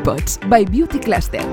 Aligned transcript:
Bipods 0.00 0.38
by 0.48 0.64
Beauty 0.64 0.98
Cluster. 0.98 1.44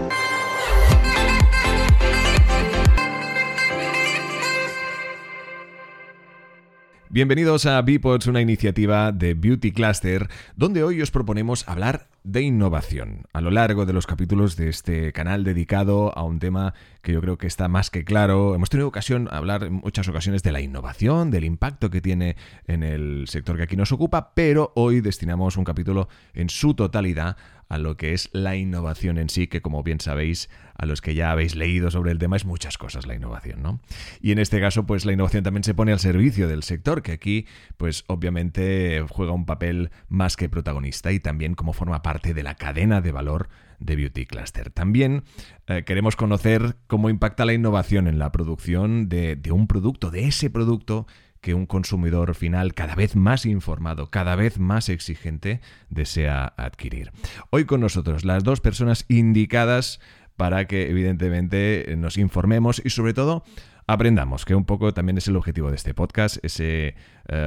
Bienvenidos 7.09 7.65
a 7.65 7.81
Bipods, 7.81 8.27
una 8.27 8.39
iniciativa 8.39 9.11
de 9.11 9.33
Beauty 9.33 9.71
Cluster, 9.71 10.29
donde 10.55 10.83
hoy 10.83 11.01
os 11.01 11.11
proponemos 11.11 11.67
hablar 11.67 12.07
de 12.23 12.41
innovación 12.41 13.25
a 13.33 13.41
lo 13.41 13.49
largo 13.49 13.85
de 13.85 13.93
los 13.93 14.05
capítulos 14.05 14.55
de 14.55 14.69
este 14.69 15.11
canal 15.13 15.43
dedicado 15.43 16.15
a 16.17 16.23
un 16.23 16.39
tema 16.39 16.73
que 17.01 17.13
yo 17.13 17.21
creo 17.21 17.37
que 17.37 17.47
está 17.47 17.69
más 17.69 17.89
que 17.89 18.05
claro. 18.05 18.53
Hemos 18.53 18.69
tenido 18.69 18.87
ocasión 18.87 19.25
de 19.25 19.35
hablar 19.35 19.63
en 19.63 19.73
muchas 19.73 20.07
ocasiones 20.07 20.43
de 20.43 20.51
la 20.51 20.61
innovación, 20.61 21.31
del 21.31 21.45
impacto 21.45 21.89
que 21.89 22.01
tiene 22.01 22.35
en 22.67 22.83
el 22.83 23.27
sector 23.27 23.57
que 23.57 23.63
aquí 23.63 23.75
nos 23.75 23.91
ocupa, 23.91 24.33
pero 24.33 24.71
hoy 24.75 25.01
destinamos 25.01 25.57
un 25.57 25.63
capítulo 25.63 26.09
en 26.33 26.49
su 26.49 26.75
totalidad 26.75 27.35
a 27.69 27.77
lo 27.77 27.97
que 27.97 28.13
es 28.13 28.29
la 28.31 28.55
innovación 28.55 29.17
en 29.17 29.29
sí, 29.29 29.47
que 29.47 29.61
como 29.61 29.83
bien 29.83 29.99
sabéis, 29.99 30.49
a 30.75 30.85
los 30.85 31.01
que 31.01 31.15
ya 31.15 31.31
habéis 31.31 31.55
leído 31.55 31.91
sobre 31.91 32.11
el 32.11 32.17
tema, 32.17 32.35
es 32.35 32.45
muchas 32.45 32.77
cosas 32.77 33.07
la 33.07 33.15
innovación, 33.15 33.61
¿no? 33.61 33.79
Y 34.21 34.31
en 34.31 34.39
este 34.39 34.59
caso, 34.59 34.85
pues 34.85 35.05
la 35.05 35.13
innovación 35.13 35.43
también 35.43 35.63
se 35.63 35.73
pone 35.73 35.91
al 35.91 35.99
servicio 35.99 36.47
del 36.47 36.63
sector, 36.63 37.01
que 37.01 37.11
aquí, 37.11 37.45
pues 37.77 38.03
obviamente 38.07 39.03
juega 39.09 39.31
un 39.31 39.45
papel 39.45 39.89
más 40.07 40.35
que 40.37 40.49
protagonista 40.49 41.11
y 41.11 41.19
también 41.19 41.55
como 41.55 41.73
forma 41.73 42.01
parte 42.01 42.33
de 42.33 42.43
la 42.43 42.55
cadena 42.55 43.01
de 43.01 43.11
valor 43.11 43.49
de 43.79 43.95
Beauty 43.95 44.25
Cluster. 44.25 44.71
También 44.71 45.23
eh, 45.67 45.83
queremos 45.85 46.15
conocer 46.15 46.77
cómo 46.87 47.09
impacta 47.09 47.45
la 47.45 47.53
innovación 47.53 48.07
en 48.07 48.19
la 48.19 48.31
producción 48.31 49.09
de, 49.09 49.35
de 49.35 49.51
un 49.51 49.67
producto, 49.67 50.09
de 50.09 50.25
ese 50.25 50.49
producto 50.49 51.05
que 51.47 51.53
un 51.53 51.65
consumidor 51.65 52.35
final 52.35 52.73
cada 52.73 52.93
vez 52.93 53.15
más 53.15 53.45
informado, 53.45 54.09
cada 54.09 54.35
vez 54.35 54.59
más 54.59 54.89
exigente, 54.89 55.61
desea 55.89 56.53
adquirir. 56.57 57.13
Hoy 57.51 57.63
con 57.63 57.79
nosotros 57.79 58.25
las 58.25 58.43
dos 58.43 58.59
personas 58.59 59.05
indicadas 59.07 60.01
para 60.35 60.67
que 60.67 60.89
evidentemente 60.89 61.95
nos 61.97 62.17
informemos 62.17 62.81
y 62.83 62.89
sobre 62.89 63.13
todo 63.13 63.45
aprendamos, 63.87 64.43
que 64.43 64.55
un 64.55 64.65
poco 64.65 64.93
también 64.93 65.17
es 65.17 65.29
el 65.29 65.37
objetivo 65.37 65.69
de 65.69 65.77
este 65.77 65.93
podcast, 65.93 66.35
eh, 66.43 66.95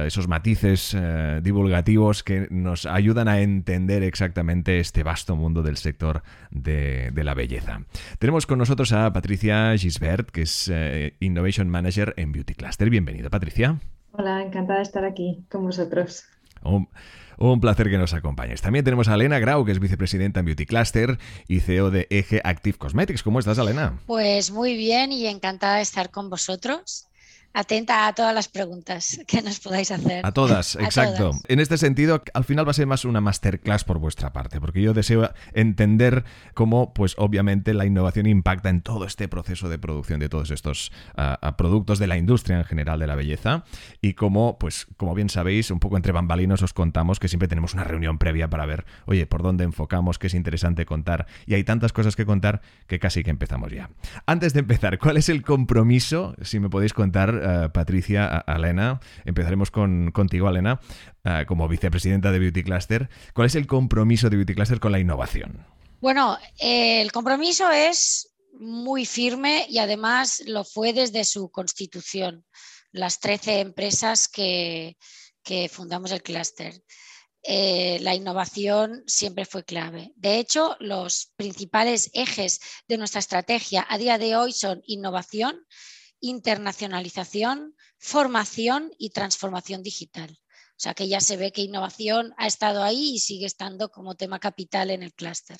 esos 0.07 0.27
matices 0.27 0.97
eh, 0.97 1.39
divulgativos 1.43 2.23
que 2.23 2.47
nos 2.49 2.87
ayudan 2.87 3.27
a 3.27 3.41
entender 3.41 4.01
exactamente 4.01 4.79
este 4.79 5.03
vasto 5.03 5.35
mundo 5.35 5.61
del 5.61 5.77
sector 5.77 6.23
de, 6.49 7.11
la 7.23 7.35
belleza. 7.35 7.83
Tenemos 8.17 8.47
con 8.47 8.57
nosotros 8.57 8.93
a 8.93 9.13
Patricia 9.13 9.77
Gisbert, 9.77 10.31
que 10.31 10.41
es 10.41 10.71
eh, 10.73 11.13
Innovation 11.19 11.69
Manager 11.69 12.15
en 12.17 12.31
Beauty 12.31 12.55
Cluster. 12.55 12.89
Bienvenida, 12.89 13.29
Patricia. 13.29 13.79
Hola, 14.13 14.41
encantada 14.43 14.79
de 14.79 14.83
estar 14.83 15.05
aquí 15.05 15.45
con 15.49 15.63
vosotros. 15.63 16.23
Un 16.63 17.59
placer 17.61 17.89
que 17.89 17.97
nos 17.97 18.13
acompañes. 18.13 18.61
También 18.61 18.85
tenemos 18.85 19.07
a 19.07 19.15
Elena 19.15 19.39
Grau, 19.39 19.65
que 19.65 19.71
es 19.71 19.79
vicepresidenta 19.79 20.41
en 20.41 20.45
Beauty 20.45 20.65
Cluster 20.65 21.17
y 21.47 21.61
CEO 21.61 21.89
de 21.89 22.07
Eje 22.09 22.41
Active 22.43 22.77
Cosmetics. 22.77 23.23
¿Cómo 23.23 23.39
estás, 23.39 23.57
Elena? 23.57 23.99
Pues 24.05 24.51
muy 24.51 24.75
bien 24.75 25.11
y 25.11 25.27
encantada 25.27 25.77
de 25.77 25.81
estar 25.81 26.11
con 26.11 26.29
vosotros 26.29 27.07
atenta 27.53 28.07
a 28.07 28.13
todas 28.13 28.33
las 28.33 28.47
preguntas 28.47 29.19
que 29.27 29.41
nos 29.41 29.59
podáis 29.59 29.91
hacer. 29.91 30.25
A 30.25 30.31
todas, 30.31 30.75
exacto. 30.75 31.31
En 31.47 31.59
este 31.59 31.77
sentido, 31.77 32.23
al 32.33 32.43
final 32.43 32.65
va 32.65 32.71
a 32.71 32.73
ser 32.73 32.87
más 32.87 33.05
una 33.05 33.21
masterclass 33.21 33.83
por 33.83 33.99
vuestra 33.99 34.33
parte, 34.33 34.59
porque 34.59 34.81
yo 34.81 34.93
deseo 34.93 35.31
entender 35.53 36.23
cómo, 36.53 36.93
pues 36.93 37.15
obviamente, 37.17 37.73
la 37.73 37.85
innovación 37.85 38.25
impacta 38.27 38.69
en 38.69 38.81
todo 38.81 39.05
este 39.05 39.27
proceso 39.27 39.69
de 39.69 39.79
producción 39.79 40.19
de 40.19 40.29
todos 40.29 40.51
estos 40.51 40.91
ah, 41.15 41.37
ah, 41.41 41.57
productos 41.57 41.99
de 41.99 42.07
la 42.07 42.17
industria 42.17 42.57
en 42.57 42.65
general 42.65 42.99
de 42.99 43.07
la 43.07 43.15
belleza 43.15 43.65
y 44.01 44.13
cómo, 44.13 44.57
pues, 44.59 44.87
como 44.97 45.13
bien 45.13 45.29
sabéis, 45.29 45.71
un 45.71 45.79
poco 45.79 45.97
entre 45.97 46.11
bambalinos 46.11 46.61
os 46.61 46.73
contamos 46.73 47.19
que 47.19 47.27
siempre 47.27 47.47
tenemos 47.47 47.73
una 47.73 47.83
reunión 47.83 48.17
previa 48.17 48.49
para 48.49 48.65
ver, 48.65 48.85
oye, 49.05 49.25
por 49.25 49.43
dónde 49.43 49.63
enfocamos, 49.63 50.19
qué 50.19 50.27
es 50.27 50.33
interesante 50.33 50.85
contar 50.85 51.27
y 51.45 51.55
hay 51.55 51.63
tantas 51.63 51.93
cosas 51.93 52.15
que 52.15 52.25
contar 52.25 52.61
que 52.87 52.99
casi 52.99 53.23
que 53.23 53.29
empezamos 53.29 53.71
ya. 53.71 53.89
Antes 54.25 54.53
de 54.53 54.59
empezar, 54.61 54.97
¿cuál 54.99 55.17
es 55.17 55.29
el 55.29 55.41
compromiso, 55.41 56.35
si 56.41 56.59
me 56.59 56.69
podéis 56.69 56.93
contar, 56.93 57.40
eh, 57.41 57.69
Patricia, 57.73 58.25
Alena. 58.25 58.99
Empezaremos 59.25 59.71
con, 59.71 60.11
contigo, 60.11 60.47
Alena, 60.47 60.79
eh, 61.23 61.45
como 61.47 61.67
vicepresidenta 61.67 62.31
de 62.31 62.39
Beauty 62.39 62.63
Cluster. 62.63 63.09
¿Cuál 63.33 63.47
es 63.47 63.55
el 63.55 63.67
compromiso 63.67 64.29
de 64.29 64.37
Beauty 64.37 64.55
Cluster 64.55 64.79
con 64.79 64.91
la 64.91 64.99
innovación? 64.99 65.65
Bueno, 65.99 66.37
el 66.59 67.11
compromiso 67.11 67.69
es 67.69 68.31
muy 68.53 69.05
firme 69.05 69.65
y 69.69 69.79
además 69.79 70.41
lo 70.45 70.63
fue 70.63 70.93
desde 70.93 71.25
su 71.25 71.49
constitución, 71.49 72.45
las 72.91 73.19
13 73.19 73.59
empresas 73.59 74.27
que, 74.27 74.97
fundamos 75.69 76.11
el 76.11 76.21
clúster. 76.21 76.83
Eh, 77.43 77.97
la 78.01 78.13
innovación 78.13 79.03
siempre 79.07 79.45
fue 79.45 79.63
clave. 79.63 80.11
De 80.15 80.37
hecho, 80.37 80.77
los 80.79 81.31
principales 81.35 82.11
ejes 82.13 82.59
de 82.87 82.97
nuestra 82.97 83.19
estrategia 83.19 83.85
a 83.89 83.97
día 83.97 84.19
de 84.19 84.35
hoy 84.35 84.53
son 84.53 84.81
innovación, 84.85 85.65
internacionalización, 86.21 87.75
formación 87.97 88.91
y 88.97 89.09
transformación 89.09 89.83
digital. 89.83 90.39
O 90.71 90.83
sea 90.83 90.93
que 90.93 91.07
ya 91.07 91.19
se 91.19 91.37
ve 91.37 91.51
que 91.51 91.61
innovación 91.61 92.33
ha 92.37 92.47
estado 92.47 92.81
ahí 92.81 93.15
y 93.15 93.19
sigue 93.19 93.45
estando 93.45 93.91
como 93.91 94.15
tema 94.15 94.39
capital 94.39 94.89
en 94.89 95.03
el 95.03 95.13
clúster. 95.13 95.57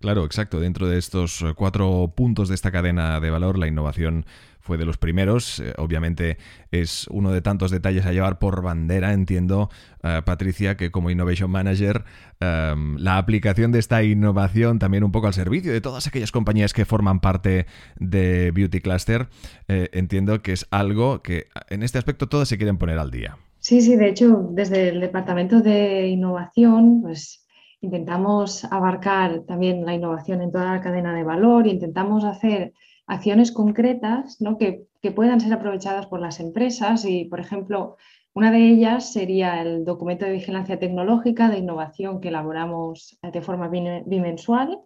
Claro, 0.00 0.24
exacto. 0.24 0.60
Dentro 0.60 0.88
de 0.88 0.96
estos 0.96 1.42
eh, 1.42 1.52
cuatro 1.54 2.14
puntos 2.16 2.48
de 2.48 2.54
esta 2.54 2.72
cadena 2.72 3.20
de 3.20 3.28
valor, 3.28 3.58
la 3.58 3.66
innovación 3.66 4.24
fue 4.58 4.78
de 4.78 4.86
los 4.86 4.96
primeros. 4.96 5.60
Eh, 5.60 5.74
obviamente 5.76 6.38
es 6.70 7.06
uno 7.08 7.30
de 7.32 7.42
tantos 7.42 7.70
detalles 7.70 8.06
a 8.06 8.12
llevar 8.12 8.38
por 8.38 8.62
bandera. 8.62 9.12
Entiendo, 9.12 9.68
eh, 10.02 10.22
Patricia, 10.24 10.78
que 10.78 10.90
como 10.90 11.10
Innovation 11.10 11.50
Manager, 11.50 12.04
em, 12.40 12.96
la 12.96 13.18
aplicación 13.18 13.72
de 13.72 13.78
esta 13.78 14.02
innovación 14.02 14.78
también 14.78 15.04
un 15.04 15.12
poco 15.12 15.26
al 15.26 15.34
servicio 15.34 15.70
de 15.70 15.82
todas 15.82 16.06
aquellas 16.06 16.32
compañías 16.32 16.72
que 16.72 16.86
forman 16.86 17.20
parte 17.20 17.66
de 17.96 18.52
Beauty 18.52 18.80
Cluster, 18.80 19.28
entiendo 19.68 20.40
que 20.40 20.52
es 20.52 20.66
algo 20.70 21.20
que 21.20 21.48
en 21.68 21.82
este 21.82 21.98
aspecto 21.98 22.26
todas 22.26 22.48
se 22.48 22.56
quieren 22.56 22.78
poner 22.78 22.98
al 22.98 23.10
día. 23.10 23.36
Sí, 23.58 23.82
sí, 23.82 23.96
de 23.96 24.08
hecho, 24.08 24.48
desde 24.52 24.88
el 24.88 25.00
Departamento 25.00 25.60
de 25.60 26.08
Innovación, 26.08 27.02
pues 27.02 27.44
intentamos 27.80 28.64
abarcar 28.64 29.40
también 29.46 29.84
la 29.84 29.94
innovación 29.94 30.42
en 30.42 30.52
toda 30.52 30.72
la 30.72 30.80
cadena 30.80 31.14
de 31.14 31.24
valor, 31.24 31.66
intentamos 31.66 32.24
hacer 32.24 32.72
acciones 33.06 33.52
concretas 33.52 34.38
que, 34.58 34.86
puedan 35.12 35.40
ser 35.40 35.52
aprovechadas 35.52 36.06
por 36.06 36.20
las 36.20 36.40
empresas 36.40 37.04
y, 37.04 37.24
por 37.24 37.40
ejemplo, 37.40 37.96
una 38.34 38.52
de 38.52 38.68
ellas 38.68 39.12
sería 39.12 39.62
el 39.62 39.84
documento 39.84 40.26
de 40.26 40.32
vigilancia 40.32 40.78
tecnológica 40.78 41.48
de 41.48 41.58
innovación 41.58 42.20
que 42.20 42.28
elaboramos 42.28 43.18
de 43.22 43.40
forma 43.40 43.68
bimensual 43.68 44.78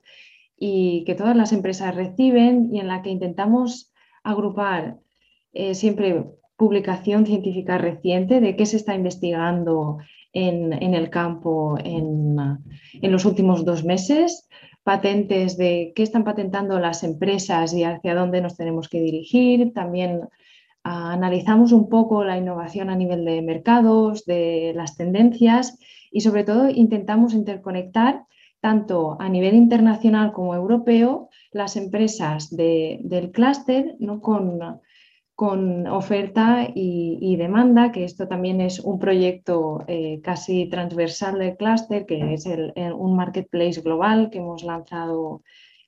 y 0.57 1.05
que 1.05 1.15
todas 1.15 1.37
las 1.37 1.53
empresas 1.53 1.95
reciben 1.95 2.73
y 2.73 2.81
en 2.81 2.89
la 2.89 3.03
que 3.03 3.11
intentamos 3.11 3.93
agrupar 4.23 4.99
eh, 5.53 5.75
siempre 5.75 6.25
publicación 6.57 7.27
científica 7.27 7.77
reciente 7.77 8.41
de 8.41 8.57
qué 8.57 8.65
se 8.67 8.77
está 8.77 8.95
investigando 8.95 9.99
en, 10.35 10.73
el 10.73 11.09
campo 11.11 11.79
en, 11.83 12.37
los 13.01 13.25
últimos 13.25 13.65
dos 13.65 13.85
meses, 13.85 14.49
patentes 14.83 15.57
de 15.57 15.93
qué 15.95 16.03
están 16.03 16.25
patentando 16.25 16.79
las 16.79 17.05
empresas 17.05 17.73
y 17.73 17.85
hacia 17.85 18.15
dónde 18.15 18.43
nos 18.43 18.57
tenemos 18.57 18.89
que 18.89 19.01
dirigir. 19.01 19.73
También 19.73 20.29
ah, 20.83 21.13
analizamos 21.13 21.73
un 21.73 21.89
poco 21.89 22.25
la 22.25 22.37
innovación 22.37 22.91
a 22.91 22.97
nivel 22.97 23.25
de 23.25 23.41
mercados, 23.41 24.27
de 24.27 24.73
las 24.75 24.97
tendencias 24.97 25.79
y 26.11 26.21
sobre 26.21 26.45
todo 26.45 26.69
intentamos 26.69 27.33
interconectar 27.33 28.25
tanto 28.61 29.17
a 29.21 29.29
nivel 29.29 29.55
internacional 29.55 30.33
como 30.33 30.55
europeo 30.55 31.29
las 31.53 31.77
empresas 31.77 32.49
del 32.51 33.31
clúster 33.33 33.95
¿no? 34.01 34.21
con 34.21 34.59
con 35.35 35.87
oferta 35.89 36.69
y, 36.75 37.37
demanda, 37.37 37.91
que 37.91 38.05
esto 38.05 38.29
también 38.29 38.61
es 38.61 38.79
un 38.79 38.99
proyecto 38.99 39.85
eh, 39.89 40.21
casi 40.23 40.67
transversal 40.69 41.39
del 41.39 41.57
clúster, 41.57 42.07
que 42.07 42.35
es 42.35 42.47
un 42.47 43.17
marketplace 43.17 43.81
global 43.81 44.31
que 44.31 44.39
hemos 44.39 44.63
lanzado 44.63 45.43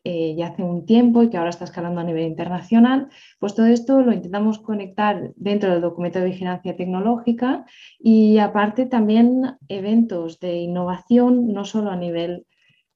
eh, 0.08 0.36
ya 0.36 0.46
hace 0.46 0.62
un 0.62 0.86
tiempo 0.86 1.24
y 1.24 1.30
que 1.30 1.36
ahora 1.36 1.50
está 1.50 1.64
escalando 1.64 2.00
a 2.00 2.04
nivel 2.04 2.22
internacional, 2.22 3.08
pues 3.40 3.56
todo 3.56 3.66
esto 3.66 4.02
lo 4.02 4.12
intentamos 4.12 4.60
conectar 4.60 5.32
dentro 5.34 5.72
del 5.72 5.80
documento 5.80 6.20
de 6.20 6.26
vigilancia 6.26 6.76
tecnológica 6.76 7.64
y 7.98 8.38
aparte 8.38 8.86
también 8.86 9.56
eventos 9.66 10.38
de 10.38 10.58
innovación, 10.58 11.52
no 11.52 11.64
solo 11.64 11.90
a 11.90 11.96
nivel 11.96 12.46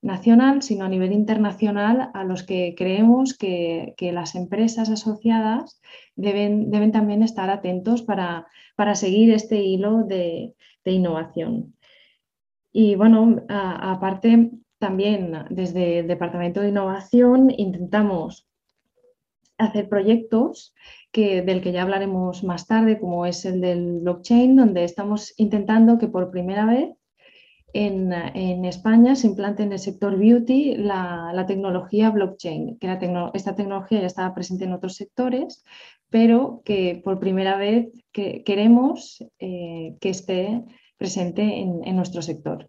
nacional, 0.03 0.63
sino 0.63 0.85
a 0.85 0.89
nivel 0.89 1.13
internacional, 1.13 2.11
a 2.15 2.25
los 2.25 2.43
que 2.43 2.75
creemos 2.77 3.37
que, 3.37 3.95
las 4.13 4.35
empresas 4.35 4.89
asociadas 4.89 5.81
deben, 6.17 6.71
deben, 6.71 6.93
también 6.93 7.23
estar 7.23 7.51
atentos 7.51 8.03
para, 8.03 8.47
seguir 8.95 9.33
este 9.33 9.63
hilo 9.63 10.05
de, 10.05 10.55
innovación. 10.85 11.77
Y 12.73 12.95
bueno, 12.95 13.43
aparte, 13.49 14.51
también 14.79 15.47
desde 15.51 16.01
el 16.01 16.09
Departamento 16.09 16.61
de 16.61 16.71
Innovación 16.71 17.51
intentamos 17.57 18.49
hacer 19.59 19.89
proyectos 19.89 20.75
que, 21.13 21.43
del 21.43 21.61
que 21.61 21.73
ya 21.73 21.83
hablaremos 21.83 22.43
más 22.45 22.67
tarde, 22.67 22.99
como 22.99 23.27
es 23.27 23.45
el 23.45 23.61
del 23.61 24.01
blockchain, 24.01 24.57
donde 24.57 24.85
estamos 24.85 25.35
intentando 25.37 25.99
que 25.99 26.09
por 26.09 26.31
primera 26.31 26.65
vez 26.65 26.91
en, 27.73 28.65
España 28.65 29.17
se 29.17 29.27
implante 29.27 29.63
en 29.63 29.73
el 29.73 29.79
sector 29.79 30.17
beauty 30.17 30.77
la, 30.77 31.45
tecnología 31.47 32.11
blockchain, 32.11 32.79
que 32.79 32.99
esta 33.35 33.55
tecnología 33.55 34.01
ya 34.01 34.07
estaba 34.07 34.35
presente 34.35 34.65
en 34.65 34.73
otros 34.73 34.97
sectores, 34.97 35.65
pero 36.09 36.63
que 36.65 37.01
por 37.05 37.19
primera 37.21 37.57
vez 37.57 37.89
que 38.13 38.43
queremos 38.45 39.25
eh, 39.39 39.97
que 40.01 40.11
esté 40.11 40.63
presente 40.99 41.43
en 41.61 41.97
nuestro 41.97 42.23
sector 42.23 42.69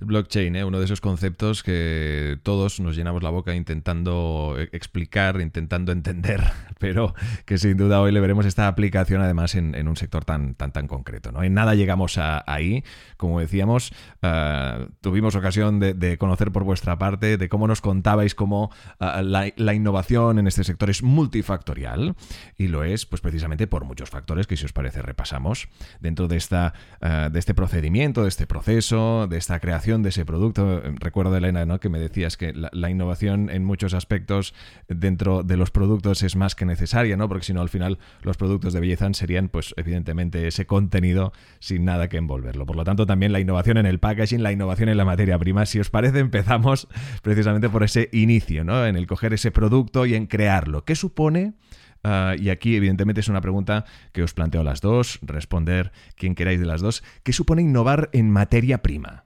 blockchain, 0.00 0.56
¿eh? 0.56 0.64
uno 0.64 0.78
de 0.78 0.84
esos 0.84 1.00
conceptos 1.00 1.62
que 1.62 2.38
todos 2.42 2.80
nos 2.80 2.96
llenamos 2.96 3.22
la 3.22 3.30
boca 3.30 3.54
intentando 3.54 4.56
e-, 4.58 4.68
explicar, 4.72 5.40
intentando 5.40 5.92
entender, 5.92 6.42
pero 6.78 7.14
que 7.44 7.58
sin 7.58 7.76
duda 7.76 8.00
hoy 8.00 8.12
le 8.12 8.20
veremos 8.20 8.46
esta 8.46 8.68
aplicación 8.68 9.20
además 9.20 9.54
en, 9.54 9.88
un 9.88 9.96
sector 9.96 10.24
tan, 10.24 10.54
tan, 10.54 10.72
tan 10.72 10.86
concreto. 10.86 11.32
¿no? 11.32 11.42
En 11.42 11.54
nada 11.54 11.74
llegamos 11.74 12.18
a, 12.18 12.42
ahí, 12.46 12.84
como 13.16 13.40
decíamos, 13.40 13.92
ah, 14.22 14.86
tuvimos 15.00 15.34
ocasión 15.34 15.80
de, 15.80 16.18
conocer 16.18 16.52
por 16.52 16.64
vuestra 16.64 16.98
parte, 16.98 17.36
de 17.36 17.48
cómo 17.48 17.66
nos 17.66 17.80
contabais 17.80 18.34
cómo 18.34 18.70
ah, 18.98 19.22
la, 19.22 19.74
innovación 19.74 20.38
en 20.38 20.46
este 20.46 20.64
sector 20.64 20.90
es 20.90 21.02
multifactorial 21.02 22.16
y 22.56 22.68
lo 22.68 22.84
es 22.84 23.06
pues 23.06 23.20
precisamente 23.20 23.66
por 23.66 23.84
muchos 23.84 24.10
factores 24.10 24.46
que 24.46 24.56
si 24.56 24.64
os 24.64 24.72
parece 24.72 25.02
repasamos 25.02 25.68
dentro 26.00 26.28
de, 26.28 26.36
esta, 26.36 26.74
ah, 27.00 27.28
de 27.30 27.38
este 27.38 27.54
procedimiento, 27.54 28.22
de 28.22 28.28
este 28.28 28.46
proceso, 28.46 29.26
de 29.28 29.38
esta 29.38 29.60
creación 29.60 29.89
de 29.98 30.10
ese 30.10 30.24
producto. 30.24 30.80
Recuerdo, 31.00 31.36
Elena, 31.36 31.66
¿no? 31.66 31.80
que 31.80 31.88
me 31.88 31.98
decías 31.98 32.36
que 32.36 32.52
la, 32.52 32.90
innovación 32.90 33.50
en 33.50 33.64
muchos 33.64 33.92
aspectos 33.92 34.54
dentro 34.88 35.42
de 35.42 35.56
los 35.56 35.70
productos 35.70 36.22
es 36.22 36.36
más 36.36 36.54
que 36.54 36.64
necesaria, 36.64 37.16
¿no? 37.16 37.28
porque 37.28 37.44
si 37.44 37.52
no, 37.52 37.60
al 37.60 37.68
final 37.68 37.98
los 38.22 38.36
productos 38.36 38.72
de 38.72 38.80
belleza 38.80 39.12
serían, 39.12 39.48
pues 39.48 39.74
evidentemente, 39.76 40.46
ese 40.46 40.66
contenido 40.66 41.32
sin 41.58 41.84
nada 41.84 42.08
que 42.08 42.16
envolverlo. 42.16 42.66
Por 42.66 42.76
lo 42.76 42.84
tanto, 42.84 43.06
también 43.06 43.32
la 43.32 43.40
innovación 43.40 43.76
en 43.76 43.86
el 43.86 43.98
packaging, 43.98 44.42
la 44.42 44.52
innovación 44.52 44.88
en 44.88 44.96
la 44.96 45.04
materia 45.04 45.38
prima. 45.38 45.66
Si 45.66 45.80
os 45.80 45.90
parece, 45.90 46.20
empezamos 46.20 46.88
precisamente 47.22 47.68
por 47.68 47.82
ese 47.82 48.08
inicio, 48.12 48.64
¿no? 48.64 48.86
en 48.86 48.96
el 48.96 49.06
coger 49.06 49.32
ese 49.32 49.50
producto 49.50 50.06
y 50.06 50.14
en 50.14 50.26
crearlo. 50.26 50.84
¿Qué 50.84 50.94
supone? 50.94 51.54
Ah, 52.02 52.34
y 52.38 52.48
aquí, 52.50 52.76
evidentemente, 52.76 53.20
es 53.20 53.28
una 53.28 53.40
pregunta 53.40 53.84
que 54.12 54.22
os 54.22 54.32
planteo 54.32 54.62
a 54.62 54.64
las 54.64 54.80
dos, 54.80 55.18
responder 55.22 55.92
quien 56.16 56.34
queráis 56.34 56.60
de 56.60 56.66
las 56.66 56.80
dos. 56.80 57.02
¿Qué 57.22 57.32
supone 57.32 57.62
innovar 57.62 58.08
en 58.12 58.30
materia 58.30 58.82
prima? 58.82 59.24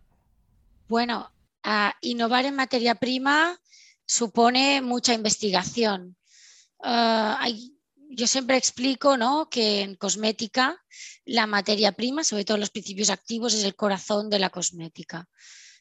Bueno, 0.86 1.32
innovar 2.02 2.44
en 2.44 2.56
materia 2.56 2.94
prima 2.94 3.58
supone 4.06 4.82
mucha 4.82 5.14
investigación. 5.14 6.16
Ah, 6.82 7.48
yo 8.10 8.26
siempre 8.26 8.58
explico 8.58 9.48
que 9.48 9.80
en 9.80 9.96
cosmética 9.96 10.78
la 11.24 11.46
materia 11.46 11.92
prima, 11.92 12.22
sobre 12.22 12.44
todo 12.44 12.58
los 12.58 12.70
principios 12.70 13.08
activos, 13.08 13.54
es 13.54 13.64
el 13.64 13.74
corazón 13.74 14.28
de 14.28 14.38
la 14.38 14.50
cosmética. 14.50 15.26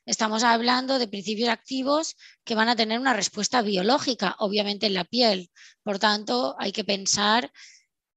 Estamos 0.05 0.44
hablando 0.44 1.00
de 1.00 1.07
principios 1.07 1.50
activos 1.50 2.15
que 2.44 2.55
van 2.55 2.69
a 2.69 2.75
tener 2.75 3.00
una 3.00 3.13
respuesta 3.13 3.61
biológica, 3.61 4.35
obviamente 4.39 4.85
en 4.85 4.94
la 4.94 5.03
piel. 5.03 5.51
Por 5.83 6.00
tanto, 6.00 6.55
hay 6.59 6.71
que 6.71 6.83
pensar 6.83 7.51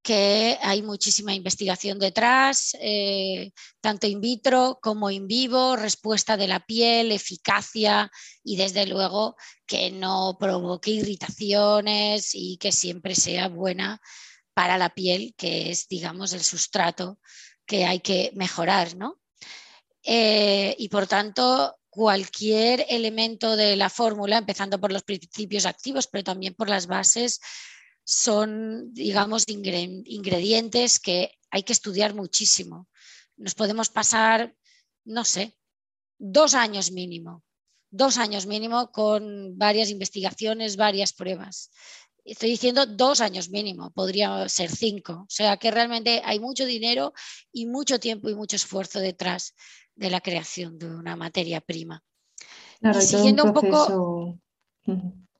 que 0.06 0.56
hay 0.62 0.82
muchísima 0.82 1.34
investigación 1.34 1.98
detrás, 1.98 2.76
eh, 2.80 3.50
tanto 3.80 4.06
in 4.06 4.20
vitro 4.20 4.78
como 4.80 5.10
in 5.10 5.26
vivo, 5.26 5.74
respuesta 5.74 6.36
de 6.36 6.46
la 6.46 6.60
piel, 6.60 7.10
eficacia 7.10 8.08
y 8.44 8.56
desde 8.56 8.86
luego 8.86 9.34
que 9.66 9.90
no 9.90 10.36
provoque 10.38 10.92
irritaciones 10.92 12.36
y 12.36 12.56
que 12.58 12.70
siempre 12.70 13.16
sea 13.16 13.48
buena 13.48 14.00
para 14.54 14.78
la 14.78 14.90
piel, 14.90 15.34
que 15.36 15.72
es, 15.72 15.88
digamos, 15.88 16.32
el 16.34 16.44
sustrato 16.44 17.18
que 17.66 17.84
hay 17.84 17.98
que 17.98 18.30
mejorar, 18.36 18.94
¿no? 18.96 19.18
Eh, 20.04 20.76
y 20.78 20.88
por 20.88 21.08
tanto, 21.08 21.80
cualquier 21.90 22.86
elemento 22.88 23.56
de 23.56 23.74
la 23.74 23.90
fórmula, 23.90 24.38
empezando 24.38 24.78
por 24.78 24.92
los 24.92 25.02
principios 25.02 25.66
activos, 25.66 26.06
pero 26.06 26.22
también 26.22 26.54
por 26.54 26.68
las 26.68 26.86
bases, 26.86 27.40
son, 28.06 28.94
digamos, 28.94 29.42
ingredientes 29.48 31.00
que 31.00 31.32
hay 31.50 31.64
que 31.64 31.72
estudiar 31.72 32.14
muchísimo. 32.14 32.88
Nos 33.36 33.54
podemos 33.54 33.88
pasar, 33.88 34.54
no 35.04 35.24
sé, 35.24 35.58
dos 36.16 36.54
años 36.54 36.92
mínimo, 36.92 37.42
dos 37.90 38.16
años 38.16 38.46
mínimo 38.46 38.92
con 38.92 39.58
varias 39.58 39.90
investigaciones, 39.90 40.76
varias 40.76 41.12
pruebas. 41.12 41.72
Estoy 42.24 42.50
diciendo 42.50 42.86
dos 42.86 43.20
años 43.20 43.50
mínimo, 43.50 43.90
podría 43.90 44.48
ser 44.48 44.70
cinco. 44.70 45.22
O 45.22 45.26
sea 45.28 45.56
que 45.56 45.72
realmente 45.72 46.22
hay 46.24 46.38
mucho 46.38 46.64
dinero 46.64 47.12
y 47.52 47.66
mucho 47.66 47.98
tiempo 47.98 48.28
y 48.30 48.36
mucho 48.36 48.54
esfuerzo 48.54 49.00
detrás 49.00 49.52
de 49.96 50.10
la 50.10 50.20
creación 50.20 50.78
de 50.78 50.86
una 50.86 51.16
materia 51.16 51.60
prima. 51.60 52.04
y 52.80 53.02
siguiendo 53.02 53.44
un, 53.44 53.52
poco 53.52 54.38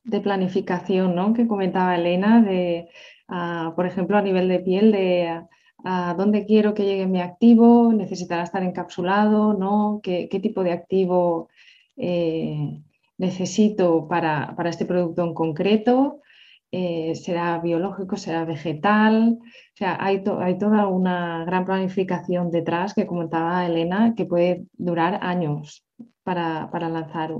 de 0.06 0.20
planificación 0.20 1.14
¿no? 1.14 1.34
que 1.34 1.46
comentaba 1.46 1.96
Elena, 1.96 2.42
de, 2.42 2.88
ah, 3.28 3.72
por 3.76 3.86
ejemplo, 3.86 4.16
a 4.16 4.22
nivel 4.22 4.48
de 4.48 4.60
piel, 4.60 4.92
de 4.92 5.42
ah, 5.84 6.14
dónde 6.16 6.46
quiero 6.46 6.74
que 6.74 6.84
llegue 6.84 7.06
mi 7.06 7.20
activo, 7.20 7.92
necesitará 7.92 8.42
estar 8.44 8.62
encapsulado, 8.62 9.54
¿no? 9.54 10.00
¿Qué, 10.02 10.28
tipo 10.42 10.62
de 10.62 10.72
activo 10.72 11.48
eh, 11.96 12.80
necesito 13.18 14.06
para, 14.08 14.54
este 14.66 14.86
producto 14.86 15.24
en 15.24 15.34
concreto? 15.34 16.20
Eh, 16.72 17.14
¿Será 17.14 17.58
biológico, 17.58 18.16
será 18.16 18.44
vegetal? 18.44 19.38
O 19.40 19.76
sea, 19.76 19.96
hay, 20.00 20.22
hay, 20.40 20.58
toda 20.58 20.86
una 20.88 21.44
gran 21.44 21.64
planificación 21.64 22.50
detrás 22.50 22.94
que 22.94 23.06
comentaba 23.06 23.66
Elena 23.66 24.14
que 24.16 24.26
puede 24.26 24.66
durar 24.74 25.20
años 25.22 25.84
para, 26.22 26.88
lanzar 26.88 27.32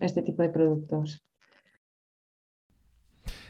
este 0.00 0.22
tipo 0.22 0.42
de 0.42 0.50
productos. 0.50 1.24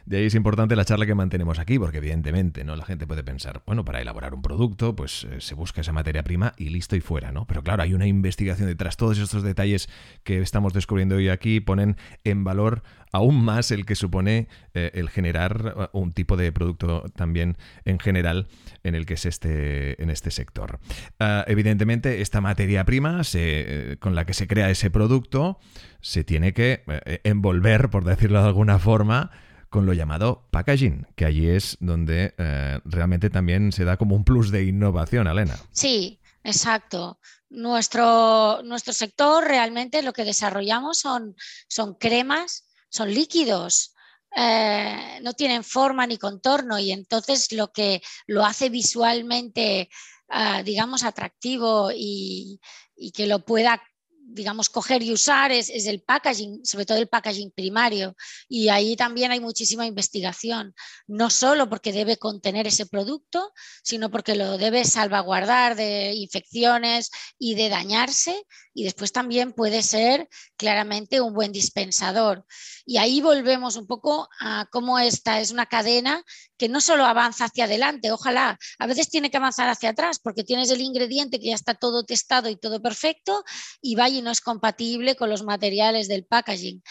De 0.06 0.18
ahí 0.18 0.26
es 0.26 0.34
importante 0.34 0.76
la 0.76 0.84
charla 0.84 1.06
que 1.06 1.14
mantenemos 1.14 1.58
aquí, 1.58 1.78
porque 1.78 1.98
evidentemente, 1.98 2.62
¿no? 2.62 2.76
La 2.76 2.84
gente 2.84 3.06
puede 3.06 3.24
pensar, 3.24 3.62
bueno, 3.66 3.86
para 3.86 4.02
elaborar 4.02 4.34
un 4.34 4.42
producto, 4.42 4.94
pues 4.94 5.24
eh, 5.24 5.40
se 5.40 5.54
busca 5.54 5.80
esa 5.80 5.92
materia 5.92 6.22
prima 6.22 6.52
y 6.58 6.68
listo 6.68 6.94
y 6.94 7.00
fuera, 7.00 7.32
¿no? 7.32 7.46
Pero 7.46 7.62
claro, 7.62 7.82
hay 7.82 7.94
una 7.94 8.06
investigación 8.06 8.68
detrás. 8.68 8.98
Todos 8.98 9.18
estos 9.18 9.42
detalles 9.42 9.88
que 10.22 10.40
estamos 10.40 10.74
descubriendo 10.74 11.16
hoy 11.16 11.30
aquí 11.30 11.60
ponen 11.60 11.96
en 12.24 12.44
valor 12.44 12.82
aún 13.12 13.42
más 13.44 13.70
el 13.70 13.86
que 13.86 13.94
supone 13.94 14.48
eh, 14.74 14.90
el 14.94 15.08
generar 15.08 15.90
uh, 15.92 15.98
un 15.98 16.12
tipo 16.12 16.36
de 16.36 16.50
producto 16.52 17.04
también 17.14 17.56
en 17.84 18.00
general 18.00 18.48
en 18.82 18.96
el 18.96 19.06
que 19.06 19.14
es 19.14 19.24
este, 19.24 20.02
en 20.02 20.10
este 20.10 20.30
sector. 20.30 20.80
Ah, 21.18 21.44
evidentemente, 21.46 22.20
esta 22.20 22.40
materia 22.40 22.84
prima 22.84 23.22
eh, 23.32 23.96
con 24.00 24.14
la 24.14 24.26
que 24.26 24.34
se 24.34 24.46
crea 24.48 24.68
ese 24.68 24.90
producto 24.90 25.58
se 26.00 26.24
tiene 26.24 26.52
que 26.52 26.82
envolver, 27.24 27.88
por 27.88 28.04
decirlo 28.04 28.42
de 28.42 28.48
alguna 28.48 28.78
forma, 28.78 29.30
con 29.74 29.86
lo 29.86 29.92
llamado 29.92 30.46
packaging, 30.52 31.04
que 31.16 31.24
allí 31.24 31.48
es 31.48 31.76
donde 31.80 32.32
eh, 32.38 32.78
realmente 32.84 33.28
también 33.28 33.72
se 33.72 33.84
da 33.84 33.96
como 33.96 34.14
un 34.14 34.22
plus 34.22 34.52
de 34.52 34.62
innovación, 34.62 35.26
Elena. 35.26 35.58
Sí, 35.72 36.20
exacto. 36.44 37.18
Nuestro, 37.50 38.62
nuestro 38.62 38.92
sector 38.92 39.42
realmente 39.42 40.04
lo 40.04 40.12
que 40.12 40.24
desarrollamos 40.24 41.00
son, 41.00 41.34
son 41.66 41.94
cremas, 41.94 42.68
son 42.88 43.12
líquidos, 43.12 43.96
eh, 44.36 45.18
no 45.22 45.32
tienen 45.32 45.64
forma 45.64 46.06
ni 46.06 46.18
contorno 46.18 46.78
y 46.78 46.92
entonces 46.92 47.50
lo 47.50 47.72
que 47.72 48.00
lo 48.28 48.44
hace 48.44 48.68
visualmente, 48.68 49.90
ah, 50.28 50.62
digamos, 50.62 51.02
atractivo 51.02 51.90
y, 51.92 52.60
y, 52.94 53.10
que 53.10 53.26
lo 53.26 53.44
pueda 53.44 53.82
digamos, 54.26 54.68
coger 54.68 55.02
y 55.02 55.12
usar 55.12 55.52
es, 55.52 55.68
el 55.68 56.02
packaging, 56.02 56.64
sobre 56.64 56.86
todo 56.86 56.98
el 56.98 57.08
packaging 57.08 57.50
primario. 57.50 58.16
Y 58.48 58.68
ahí 58.68 58.96
también 58.96 59.30
hay 59.32 59.40
muchísima 59.40 59.86
investigación, 59.86 60.74
no 61.06 61.30
solo 61.30 61.68
porque 61.68 61.92
debe 61.92 62.16
contener 62.16 62.66
ese 62.66 62.86
producto, 62.86 63.52
sino 63.82 64.10
porque 64.10 64.34
lo 64.34 64.58
debe 64.58 64.84
salvaguardar 64.84 65.76
de 65.76 66.12
infecciones 66.14 67.10
y 67.38 67.54
de 67.54 67.68
dañarse. 67.68 68.44
Y 68.74 68.84
después 68.84 69.12
también 69.12 69.52
puede 69.52 69.82
ser 69.82 70.28
claramente 70.56 71.20
un 71.20 71.32
buen 71.32 71.52
dispensador. 71.52 72.44
Y 72.84 72.98
ahí 72.98 73.20
volvemos 73.22 73.76
un 73.76 73.86
poco 73.86 74.28
a 74.40 74.66
cómo 74.70 74.98
esta 74.98 75.40
es 75.40 75.52
una 75.52 75.66
cadena 75.66 76.22
que 76.58 76.68
no 76.68 76.80
solo 76.80 77.04
avanza 77.04 77.46
hacia 77.46 77.64
adelante, 77.64 78.12
ojalá, 78.12 78.58
a 78.78 78.86
veces 78.86 79.08
tiene 79.08 79.30
que 79.30 79.36
avanzar 79.36 79.68
hacia 79.68 79.90
atrás 79.90 80.18
porque 80.18 80.44
tienes 80.44 80.70
el 80.70 80.80
ingrediente 80.80 81.38
que 81.38 81.46
ya 81.46 81.54
está 81.54 81.74
todo 81.74 82.04
testado 82.04 82.48
y 82.48 82.56
todo 82.56 82.82
perfecto 82.82 83.44
y 83.80 83.94
va 83.94 84.08
y 84.08 84.22
no 84.22 84.30
es 84.30 84.40
compatible 84.40 85.16
con 85.16 85.30
los 85.30 85.44
materiales 85.44 86.08
del 86.08 86.24
packaging. 86.24 86.82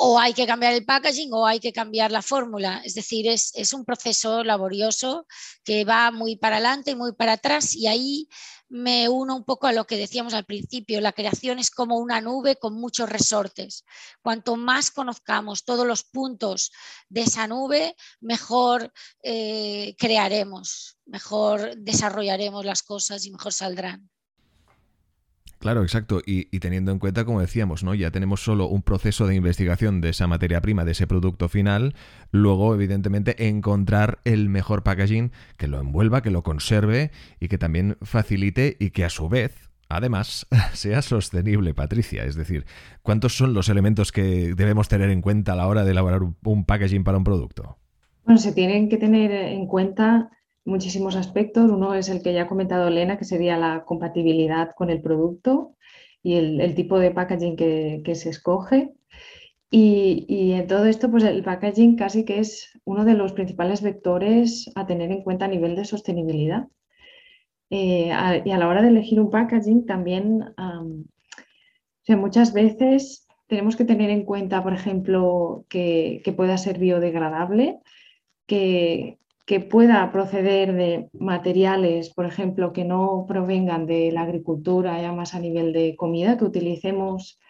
O 0.00 0.18
hay 0.20 0.32
que 0.32 0.46
cambiar 0.46 0.74
el 0.74 0.84
packaging 0.84 1.32
o 1.32 1.44
hay 1.44 1.58
que 1.58 1.72
cambiar 1.72 2.12
la 2.12 2.22
fórmula. 2.22 2.80
Es 2.84 2.94
decir, 2.94 3.26
es, 3.26 3.52
es 3.56 3.72
un 3.72 3.84
proceso 3.84 4.44
laborioso 4.44 5.26
que 5.64 5.84
va 5.84 6.12
muy 6.12 6.36
para 6.36 6.56
adelante 6.56 6.92
y 6.92 6.94
muy 6.94 7.12
para 7.14 7.32
atrás 7.32 7.74
y 7.74 7.88
ahí 7.88 8.28
me 8.68 9.08
uno 9.08 9.36
un 9.36 9.44
poco 9.44 9.66
a 9.66 9.72
lo 9.72 9.86
que 9.86 9.96
decíamos 9.96 10.34
al 10.34 10.44
principio, 10.44 11.00
la 11.00 11.12
creación 11.12 11.58
es 11.58 11.70
como 11.70 11.98
una 11.98 12.20
nube 12.20 12.56
con 12.56 12.74
muchos 12.74 13.08
resortes. 13.08 13.84
Cuanto 14.22 14.56
más 14.56 14.90
conozcamos 14.90 15.64
todos 15.64 15.86
los 15.86 16.04
puntos 16.04 16.70
de 17.08 17.22
esa 17.22 17.46
nube, 17.46 17.96
mejor 18.20 18.92
eh, 19.22 19.94
crearemos, 19.98 20.98
mejor 21.06 21.76
desarrollaremos 21.76 22.64
las 22.64 22.82
cosas 22.82 23.24
y 23.24 23.30
mejor 23.30 23.52
saldrán. 23.52 24.10
Claro, 25.58 25.82
exacto. 25.82 26.20
Y, 26.24 26.44
teniendo 26.60 26.92
en 26.92 27.00
cuenta, 27.00 27.24
como 27.24 27.40
decíamos, 27.40 27.82
¿no? 27.82 27.94
Ya 27.94 28.10
tenemos 28.12 28.42
solo 28.42 28.68
un 28.68 28.82
proceso 28.82 29.26
de 29.26 29.34
investigación 29.34 30.00
de 30.00 30.10
esa 30.10 30.28
materia 30.28 30.60
prima, 30.60 30.84
de 30.84 30.92
ese 30.92 31.08
producto 31.08 31.48
final. 31.48 31.94
Luego, 32.30 32.74
evidentemente, 32.74 33.48
encontrar 33.48 34.20
el 34.24 34.48
mejor 34.48 34.84
packaging 34.84 35.32
que 35.56 35.66
lo 35.66 35.80
envuelva, 35.80 36.22
que 36.22 36.30
lo 36.30 36.44
conserve 36.44 37.10
y 37.40 37.48
que 37.48 37.58
también 37.58 37.96
facilite 38.02 38.76
y 38.78 38.90
que 38.90 39.04
a 39.04 39.10
su 39.10 39.28
vez, 39.28 39.70
además, 39.88 40.46
sea 40.74 41.02
sostenible, 41.02 41.74
Patricia. 41.74 42.24
Es 42.24 42.36
decir, 42.36 42.64
¿cuántos 43.02 43.36
son 43.36 43.52
los 43.52 43.68
elementos 43.68 44.12
que 44.12 44.54
debemos 44.54 44.88
tener 44.88 45.10
en 45.10 45.22
cuenta 45.22 45.54
a 45.54 45.56
la 45.56 45.66
hora 45.66 45.84
de 45.84 45.90
elaborar 45.90 46.22
un 46.44 46.64
packaging 46.66 47.02
para 47.02 47.18
un 47.18 47.24
producto? 47.24 47.78
Bueno, 48.24 48.38
se 48.38 48.52
tienen 48.52 48.88
que 48.88 48.98
tener 48.98 49.32
en 49.32 49.66
cuenta 49.66 50.30
muchísimos 50.68 51.16
aspectos. 51.16 51.70
Uno 51.70 51.94
es 51.94 52.08
el 52.08 52.22
que 52.22 52.32
ya 52.32 52.42
ha 52.42 52.48
comentado 52.48 52.88
Elena, 52.88 53.18
que 53.18 53.24
sería 53.24 53.56
la 53.56 53.84
compatibilidad 53.84 54.74
con 54.76 54.90
el 54.90 55.00
producto 55.00 55.74
y 56.22 56.34
el, 56.34 56.74
tipo 56.74 56.98
de 56.98 57.10
packaging 57.10 57.56
que, 57.56 58.14
se 58.14 58.30
escoge. 58.30 58.92
Y, 59.70 60.52
en 60.52 60.66
todo 60.66 60.86
esto, 60.86 61.10
pues 61.10 61.24
el 61.24 61.42
packaging 61.42 61.96
casi 61.96 62.24
que 62.24 62.38
es 62.38 62.70
uno 62.84 63.04
de 63.04 63.14
los 63.14 63.32
principales 63.32 63.82
vectores 63.82 64.70
a 64.74 64.86
tener 64.86 65.10
en 65.10 65.22
cuenta 65.22 65.46
a 65.46 65.48
nivel 65.48 65.76
de 65.76 65.84
sostenibilidad. 65.84 66.68
Eh, 67.70 68.10
y 68.44 68.50
a 68.50 68.58
la 68.58 68.68
hora 68.68 68.82
de 68.82 68.88
elegir 68.88 69.20
un 69.20 69.30
packaging 69.30 69.86
también, 69.86 70.54
muchas 72.08 72.52
veces 72.52 73.26
tenemos 73.46 73.76
que 73.76 73.84
tener 73.84 74.10
en 74.10 74.24
cuenta, 74.24 74.62
por 74.62 74.74
ejemplo, 74.74 75.64
que, 75.68 76.22
que 76.24 76.32
pueda 76.32 76.56
ser 76.58 76.78
biodegradable, 76.78 77.78
que, 78.46 79.18
que 79.48 79.60
pueda 79.60 80.12
proceder 80.12 80.74
de 80.74 81.08
materiales, 81.14 82.12
por 82.12 82.26
ejemplo, 82.26 82.74
que 82.74 82.84
no 82.84 83.24
provengan 83.26 83.86
de 83.86 84.12
la 84.12 84.20
agricultura, 84.20 85.00
ya 85.00 85.10
más 85.12 85.34
a 85.34 85.40
nivel 85.40 85.72
de 85.72 85.96
comida, 85.96 86.36
que 86.36 86.44
utilicemos 86.44 87.40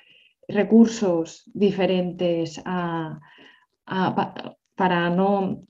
recursos 0.46 1.42
diferentes 1.52 2.62
para 4.76 5.10
no, 5.10 5.64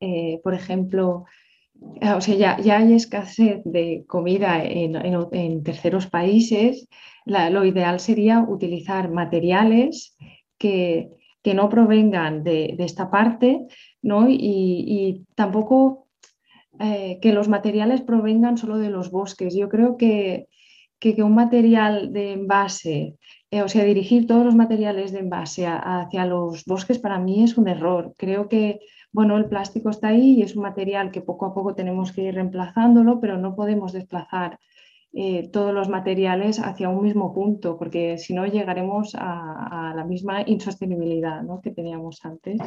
eh, 0.00 0.40
por 0.42 0.54
ejemplo, 0.54 1.26
o 2.16 2.20
sea, 2.20 2.58
ya, 2.58 2.76
hay 2.76 2.94
escasez 2.94 3.60
de 3.64 4.04
comida 4.08 4.64
en, 4.64 5.62
terceros 5.62 6.08
países, 6.08 6.88
lo 7.26 7.64
ideal 7.64 8.00
sería 8.00 8.40
utilizar 8.40 9.08
materiales 9.08 10.16
que, 10.58 11.10
que 11.42 11.54
no 11.54 11.68
provengan 11.68 12.42
de, 12.42 12.74
esta 12.80 13.08
parte 13.08 13.66
¿no? 14.02 14.28
y, 14.28 15.24
tampoco 15.34 16.06
eh, 16.80 17.18
que 17.20 17.32
los 17.32 17.48
materiales 17.48 18.02
provengan 18.02 18.56
solo 18.56 18.78
de 18.78 18.90
los 18.90 19.10
bosques. 19.10 19.54
Yo 19.54 19.68
creo 19.68 19.96
que, 19.96 20.48
que, 21.00 21.22
un 21.22 21.34
material 21.34 22.12
de 22.12 22.32
envase, 22.32 23.16
eh, 23.50 23.62
o 23.62 23.68
sea, 23.68 23.84
dirigir 23.84 24.26
todos 24.26 24.44
los 24.44 24.54
materiales 24.54 25.12
de 25.12 25.20
envase 25.20 25.66
hacia 25.66 26.24
los 26.26 26.64
bosques 26.64 26.98
para 26.98 27.18
mí 27.18 27.42
es 27.42 27.58
un 27.58 27.68
error. 27.68 28.14
Creo 28.16 28.48
que 28.48 28.80
bueno, 29.12 29.36
el 29.36 29.46
plástico 29.46 29.90
está 29.90 30.08
ahí 30.08 30.34
y 30.38 30.42
es 30.42 30.54
un 30.54 30.62
material 30.62 31.10
que 31.10 31.22
poco 31.22 31.46
a 31.46 31.54
poco 31.54 31.74
tenemos 31.74 32.12
que 32.12 32.22
ir 32.22 32.34
reemplazándolo, 32.34 33.20
pero 33.20 33.38
no 33.38 33.56
podemos 33.56 33.92
desplazar 33.92 34.58
eh, 35.14 35.48
todos 35.50 35.72
los 35.72 35.88
materiales 35.88 36.60
hacia 36.60 36.90
un 36.90 37.02
mismo 37.02 37.32
punto, 37.32 37.78
porque 37.78 38.18
si 38.18 38.34
no 38.34 38.46
llegaremos 38.46 39.16
a, 39.18 39.94
la 39.96 40.04
misma 40.04 40.42
insostenibilidad 40.42 41.42
que 41.62 41.70
teníamos 41.70 42.24
antes. 42.24 42.60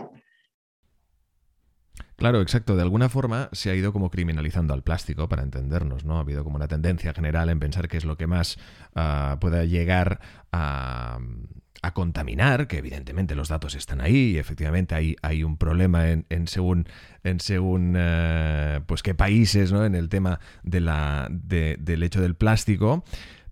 Claro, 2.22 2.40
exacto. 2.40 2.76
De 2.76 2.84
alguna 2.84 3.10
forma 3.10 3.50
se 3.52 3.72
ha 3.72 3.76
ido 3.76 3.92
como 3.92 4.12
criminalizando 4.12 4.76
al 4.76 4.84
plástico 4.84 5.28
para 5.28 5.42
entendernos, 5.42 6.06
¿no? 6.06 6.18
Ha 6.18 6.20
habido 6.20 6.44
como 6.44 6.58
una 6.58 6.68
tendencia 6.68 7.16
general 7.16 7.50
en 7.50 7.60
pensar 7.60 7.88
que 7.88 7.98
es 7.98 8.06
lo 8.06 8.16
que 8.16 8.28
más 8.28 8.60
uh, 8.96 9.40
pueda 9.40 9.66
llegar 9.66 10.20
a, 10.52 11.18
a 11.82 11.94
contaminar, 11.94 12.68
que 12.68 12.78
evidentemente 12.78 13.34
los 13.34 13.50
datos 13.50 13.74
están 13.74 14.02
ahí 14.02 14.34
y 14.34 14.38
efectivamente 14.38 15.18
hay, 15.20 15.44
un 15.44 15.58
problema 15.58 16.10
en, 16.10 16.48
según, 16.48 16.88
en 17.24 17.40
según 17.40 17.96
eh, 17.98 18.82
pues 18.86 19.02
qué 19.02 19.16
países 19.16 19.72
¿no? 19.72 19.84
en 19.84 19.96
el 19.96 20.08
tema 20.08 20.40
de 20.62 20.80
la, 20.80 21.28
del 21.32 22.04
hecho 22.04 22.22
del 22.22 22.36
plástico. 22.36 23.04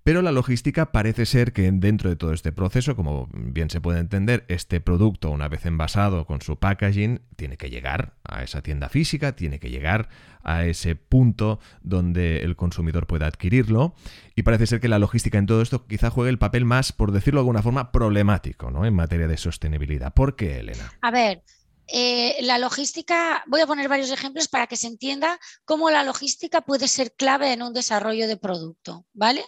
Pero 0.04 0.22
la 0.22 0.32
logística 0.32 0.92
parece 0.92 1.26
ser 1.26 1.54
que 1.54 1.70
dentro 1.72 2.10
de 2.10 2.16
todo 2.16 2.34
este 2.34 2.52
proceso, 2.52 2.96
como 2.96 3.30
bien 3.34 3.70
se 3.70 3.82
puede 3.82 4.00
entender, 4.00 4.46
este 4.48 4.80
producto, 4.82 5.30
una 5.30 5.48
vez 5.48 5.66
envasado 5.66 6.26
con 6.26 6.42
su 6.42 6.58
packaging, 6.58 7.22
tiene 7.36 7.58
que 7.58 7.70
llegar 7.70 8.14
a 8.24 8.44
esa 8.44 8.62
tienda 8.62 8.90
física, 8.90 9.36
tiene 9.36 9.60
que 9.60 9.70
llegar 9.70 10.10
a 10.42 10.66
ese 10.66 10.96
punto 10.96 11.60
donde 11.82 12.40
el 12.40 12.56
consumidor 12.56 13.08
pueda 13.08 13.28
adquirirlo. 13.28 13.94
Y 14.36 14.44
parece 14.44 14.68
ser 14.68 14.80
que 14.80 14.88
la 14.88 15.00
logística 15.00 15.38
en 15.38 15.46
todo 15.46 15.62
esto 15.62 15.86
quizá 15.86 16.10
juegue 16.10 16.30
el 16.30 16.40
papel 16.40 16.66
más, 16.66 16.92
por 16.92 17.12
decirlo 17.12 17.40
de 17.40 17.42
alguna 17.42 17.62
forma, 17.62 17.92
problemático 17.92 18.72
¿no? 18.72 18.86
en 18.86 18.94
materia 18.94 19.28
de 19.28 19.38
sostenibilidad. 19.38 20.14
¿Por 20.14 20.36
qué, 20.36 20.60
Elena? 20.60 20.94
A 21.02 21.12
ver, 21.12 21.44
eh, 21.92 22.38
la 22.42 22.58
logística, 22.60 23.44
voy 23.48 23.62
a 23.62 23.68
poner 23.68 23.90
varios 23.90 24.12
ejemplos 24.12 24.48
para 24.48 24.68
que 24.68 24.78
se 24.78 24.88
entienda 24.88 25.40
cómo 25.66 25.90
la 25.90 26.04
logística 26.04 26.62
puede 26.62 26.88
ser 26.88 27.14
clave 27.14 27.52
en 27.52 27.64
un 27.64 27.74
desarrollo 27.74 28.28
de 28.28 28.38
producto, 28.38 29.06
¿vale? 29.14 29.44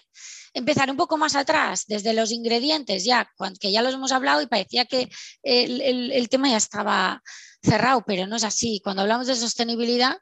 Empezar 0.53 0.89
un 0.91 0.97
poco 0.97 1.17
más 1.17 1.35
atrás, 1.35 1.85
desde 1.87 2.13
los 2.13 2.31
ingredientes, 2.31 3.05
ya, 3.05 3.29
que 3.59 3.71
ya 3.71 3.81
los 3.81 3.93
hemos 3.93 4.11
hablado 4.11 4.41
y 4.41 4.47
parecía 4.47 4.85
que 4.85 5.09
el 5.43 6.29
tema 6.29 6.49
ya 6.49 6.57
estaba 6.57 7.21
cerrado, 7.63 8.03
pero 8.05 8.27
no 8.27 8.35
es 8.35 8.43
así. 8.43 8.81
Cuando 8.83 9.01
hablamos 9.01 9.27
de 9.27 9.35
sostenibilidad, 9.35 10.17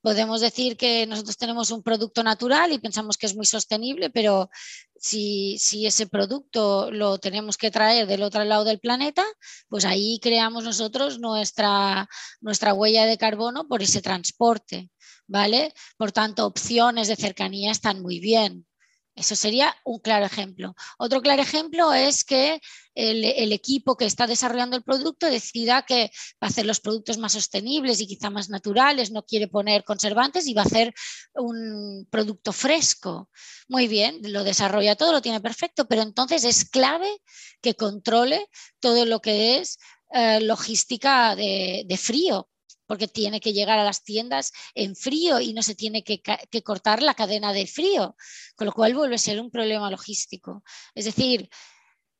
podemos 0.00 0.40
decir 0.40 0.76
que 0.76 1.06
nosotros 1.06 1.36
tenemos 1.36 1.70
un 1.70 1.82
producto 1.82 2.22
natural 2.22 2.72
y 2.72 2.78
pensamos 2.78 3.16
que 3.16 3.26
es 3.26 3.36
muy 3.36 3.46
sostenible, 3.46 4.10
pero 4.10 4.48
si, 4.96 5.58
ese 5.86 6.06
producto 6.06 6.90
lo 6.90 7.18
tenemos 7.18 7.56
que 7.56 7.70
traer 7.70 8.06
del 8.06 8.22
otro 8.22 8.44
lado 8.44 8.64
del 8.64 8.80
planeta, 8.80 9.24
pues 9.68 9.84
ahí 9.84 10.18
creamos 10.22 10.64
nosotros 10.64 11.18
nuestra, 11.18 12.08
nuestra 12.40 12.74
huella 12.74 13.06
de 13.06 13.18
carbono 13.18 13.66
por 13.68 13.82
ese 13.82 14.02
transporte, 14.02 14.90
¿vale? 15.26 15.74
Por 15.96 16.12
tanto, 16.12 16.46
opciones 16.46 17.08
de 17.08 17.16
cercanía 17.16 17.70
están 17.70 18.00
muy 18.00 18.20
bien. 18.20 18.67
Eso 19.18 19.34
sería 19.34 19.74
un 19.84 19.98
claro 19.98 20.26
ejemplo. 20.26 20.74
Otro 20.96 21.20
claro 21.20 21.42
ejemplo 21.42 21.92
es 21.92 22.22
que 22.22 22.60
el, 22.94 23.52
equipo 23.52 23.96
que 23.96 24.04
está 24.04 24.26
desarrollando 24.28 24.76
el 24.76 24.84
producto 24.84 25.26
decida 25.28 25.82
que 25.82 26.10
va 26.42 26.46
a 26.46 26.46
hacer 26.46 26.66
los 26.66 26.80
productos 26.80 27.18
más 27.18 27.32
sostenibles 27.32 28.00
y 28.00 28.06
quizá 28.06 28.30
más 28.30 28.48
naturales, 28.48 29.10
no 29.10 29.24
quiere 29.24 29.48
poner 29.48 29.82
conservantes 29.84 30.46
y 30.46 30.54
va 30.54 30.62
a 30.62 30.66
hacer 30.66 30.94
un 31.34 32.06
producto 32.10 32.52
fresco. 32.52 33.28
Muy 33.68 33.88
bien, 33.88 34.20
lo 34.22 34.44
desarrolla 34.44 34.94
todo, 34.96 35.12
lo 35.12 35.22
tiene 35.22 35.40
perfecto, 35.40 35.88
pero 35.88 36.02
entonces 36.02 36.44
es 36.44 36.64
clave 36.64 37.10
que 37.60 37.74
controle 37.74 38.46
todo 38.78 39.04
lo 39.04 39.20
que 39.20 39.58
es 39.58 39.78
eh, 40.12 40.40
logística 40.40 41.34
de 41.34 41.98
frío, 42.00 42.48
porque 42.88 43.06
tiene 43.06 43.38
que 43.38 43.52
llegar 43.52 43.78
a 43.78 43.84
las 43.84 44.02
tiendas 44.02 44.50
en 44.74 44.96
frío 44.96 45.38
y 45.38 45.52
no 45.52 45.62
se 45.62 45.76
tiene 45.76 46.02
que, 46.02 46.20
cortar 46.64 47.02
la 47.02 47.14
cadena 47.14 47.52
de 47.52 47.66
frío, 47.66 48.16
con 48.56 48.66
lo 48.66 48.72
cual 48.72 48.94
vuelve 48.94 49.14
a 49.14 49.18
ser 49.18 49.40
un 49.40 49.50
problema 49.50 49.90
logístico. 49.90 50.64
Es 50.94 51.04
decir, 51.04 51.48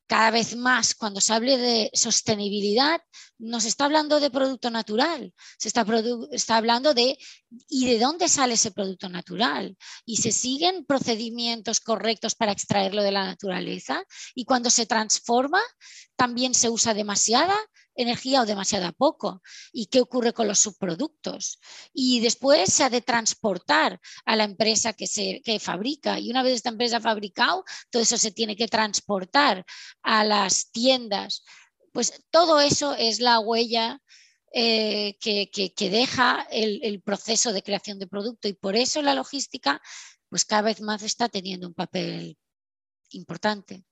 cada 0.07 0.31
vez 0.31 0.55
más 0.55 0.95
cuando 0.95 1.21
se 1.21 1.33
hable 1.33 1.57
de 1.57 1.91
sostenibilidad, 1.93 3.01
no 3.37 3.59
se 3.59 3.67
está 3.67 3.85
hablando 3.85 4.19
de 4.19 4.31
producto 4.31 4.69
natural, 4.69 5.33
se 5.57 5.67
está, 5.67 5.85
está, 6.31 6.57
hablando 6.57 6.93
de 6.93 7.17
y 7.67 7.85
de 7.87 7.99
dónde 7.99 8.27
sale 8.27 8.53
ese 8.53 8.71
producto 8.71 9.09
natural. 9.09 9.75
Y 10.05 10.17
se 10.17 10.31
siguen 10.31 10.85
procedimientos 10.85 11.79
correctos 11.79 12.35
para 12.35 12.51
extraerlo 12.51 13.03
de 13.03 13.11
la 13.11 13.25
naturaleza. 13.25 14.03
Y 14.33 14.45
cuando 14.45 14.69
se 14.69 14.85
transforma, 14.85 15.61
también 16.15 16.53
se 16.53 16.69
usa 16.69 16.93
demasiada 16.93 17.55
energía 18.01 18.41
o 18.41 18.45
demasiada 18.45 18.91
poco. 18.91 19.41
¿Y 19.71 19.87
qué 19.87 20.01
ocurre 20.01 20.33
con 20.33 20.47
los 20.47 20.59
subproductos? 20.59 21.59
Y 21.93 22.21
después 22.21 22.73
se 22.73 22.83
ha 22.83 22.89
de 22.89 23.01
transportar 23.01 23.99
a 24.25 24.35
la 24.35 24.45
empresa 24.45 24.93
que, 24.93 25.07
se, 25.07 25.41
fabrica. 25.59 26.19
Y 26.19 26.29
una 26.31 26.43
vez 26.43 26.53
esta 26.53 26.69
empresa 26.69 26.97
ha 26.97 27.01
fabricado, 27.01 27.63
todo 27.89 28.01
eso 28.01 28.17
se 28.17 28.31
tiene 28.31 28.55
que 28.55 28.67
transportar 28.67 29.65
a 30.01 30.23
las 30.23 30.71
tiendas. 30.71 31.43
Pues 31.91 32.23
todo 32.29 32.61
eso 32.61 32.95
es 32.95 33.19
la 33.19 33.39
huella 33.39 34.01
eh, 34.53 35.17
que, 35.19 35.89
deja 35.91 36.47
el, 36.51 36.79
el, 36.83 37.01
proceso 37.01 37.53
de 37.53 37.63
creación 37.63 37.99
de 37.99 38.07
producto 38.07 38.47
y 38.47 38.53
por 38.53 38.75
eso 38.75 39.01
la 39.01 39.13
logística 39.13 39.81
pues 40.29 40.45
cada 40.45 40.61
vez 40.63 40.81
más 40.81 41.03
está 41.03 41.27
teniendo 41.27 41.67
un 41.67 41.73
papel 41.73 42.37
importante. 43.11 43.83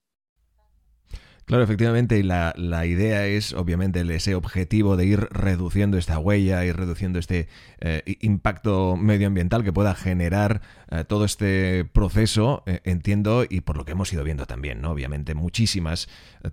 Claro, 1.48 1.64
efectivamente, 1.64 2.20
y 2.20 2.24
la, 2.24 2.54
idea 2.86 3.26
es, 3.26 3.54
obviamente, 3.54 4.02
ese 4.14 4.36
objetivo 4.36 4.98
de 4.98 5.06
ir 5.06 5.30
reduciendo 5.32 5.98
esta 5.98 6.20
huella, 6.20 6.66
ir 6.66 6.76
reduciendo 6.76 7.20
este 7.20 7.48
eh, 7.80 8.18
impacto 8.20 8.98
medioambiental 8.98 9.64
que 9.64 9.72
pueda 9.72 9.96
generar 9.96 10.60
eh, 10.92 11.06
todo 11.08 11.24
este 11.24 11.86
proceso, 11.86 12.64
eh, 12.66 12.82
entiendo, 12.84 13.46
y 13.50 13.62
por 13.62 13.78
lo 13.78 13.86
que 13.86 13.94
hemos 13.94 14.12
ido 14.12 14.26
viendo 14.26 14.46
también, 14.46 14.82
¿no? 14.82 14.92
Obviamente, 14.92 15.36
muchísimas 15.36 16.10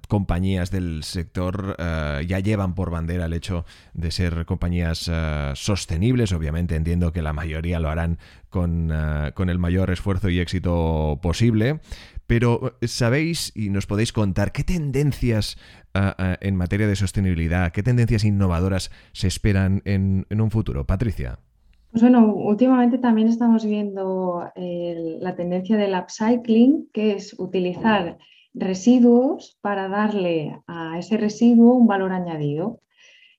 compañías 0.06 0.70
del 0.70 1.02
sector 1.02 1.76
ya 1.78 2.38
llevan 2.38 2.76
por 2.76 2.90
bandera 2.90 3.26
el 3.26 3.32
hecho 3.32 3.64
de 3.94 4.12
ser 4.12 4.46
compañías 4.46 5.10
sostenibles, 5.54 6.32
obviamente, 6.32 6.76
entiendo 6.76 7.12
que 7.12 7.22
la 7.22 7.32
mayoría 7.32 7.80
lo 7.80 7.90
harán 7.90 8.18
con, 8.48 8.92
con 9.34 9.50
el 9.50 9.58
mayor 9.58 9.90
esfuerzo 9.90 10.30
y 10.30 10.38
éxito 10.38 11.18
posible 11.22 11.80
Pero 12.26 12.76
¿sabéis 12.82 13.52
y 13.54 13.70
nos 13.70 13.86
podéis 13.86 14.12
contar 14.12 14.52
qué 14.52 14.64
tendencias 14.64 15.58
en 16.40 16.56
materia 16.56 16.86
de 16.86 16.96
sostenibilidad, 16.96 17.72
qué 17.72 17.82
tendencias 17.82 18.24
innovadoras 18.24 18.90
se 19.12 19.28
esperan 19.28 19.82
en, 19.84 20.26
un 20.30 20.50
futuro? 20.50 20.86
Patricia. 20.86 21.38
Pues 21.90 22.02
bueno, 22.02 22.34
últimamente 22.34 22.98
también 22.98 23.28
estamos 23.28 23.64
viendo 23.64 24.50
la 24.56 25.36
tendencia 25.36 25.76
del 25.76 25.94
upcycling, 25.94 26.88
que 26.92 27.12
es 27.12 27.38
utilizar 27.38 28.18
residuos 28.54 29.58
para 29.60 29.88
darle 29.88 30.58
a 30.66 30.98
ese 30.98 31.16
residuo 31.16 31.74
un 31.74 31.86
valor 31.86 32.12
añadido. 32.12 32.80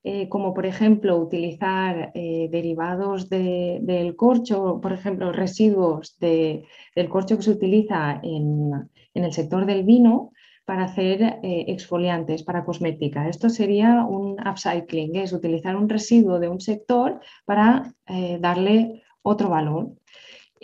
Eh, 0.07 0.29
como 0.29 0.53
por 0.53 0.67
ejemplo 0.67 1.17
utilizar 1.17 2.11
eh, 2.13 2.47
derivados 2.51 3.27
del 3.27 4.15
corcho, 4.15 4.79
por 4.79 4.93
ejemplo 4.93 5.31
residuos 5.31 6.19
del 6.19 7.09
corcho 7.09 7.37
que 7.37 7.41
se 7.41 7.49
utiliza 7.49 8.19
en, 8.21 8.87
el 9.15 9.33
sector 9.33 9.65
del 9.65 9.83
vino 9.83 10.31
para 10.63 10.83
hacer 10.83 11.23
eh, 11.41 11.65
exfoliantes 11.69 12.43
para 12.43 12.63
cosmética. 12.65 13.27
Esto 13.27 13.49
sería 13.49 14.05
un 14.05 14.37
upcycling, 14.47 15.15
es 15.15 15.33
utilizar 15.33 15.75
un 15.75 15.89
residuo 15.89 16.39
de 16.39 16.49
un 16.49 16.61
sector 16.61 17.19
para 17.43 17.91
darle 18.39 19.01
otro 19.23 19.49
valor. 19.49 19.89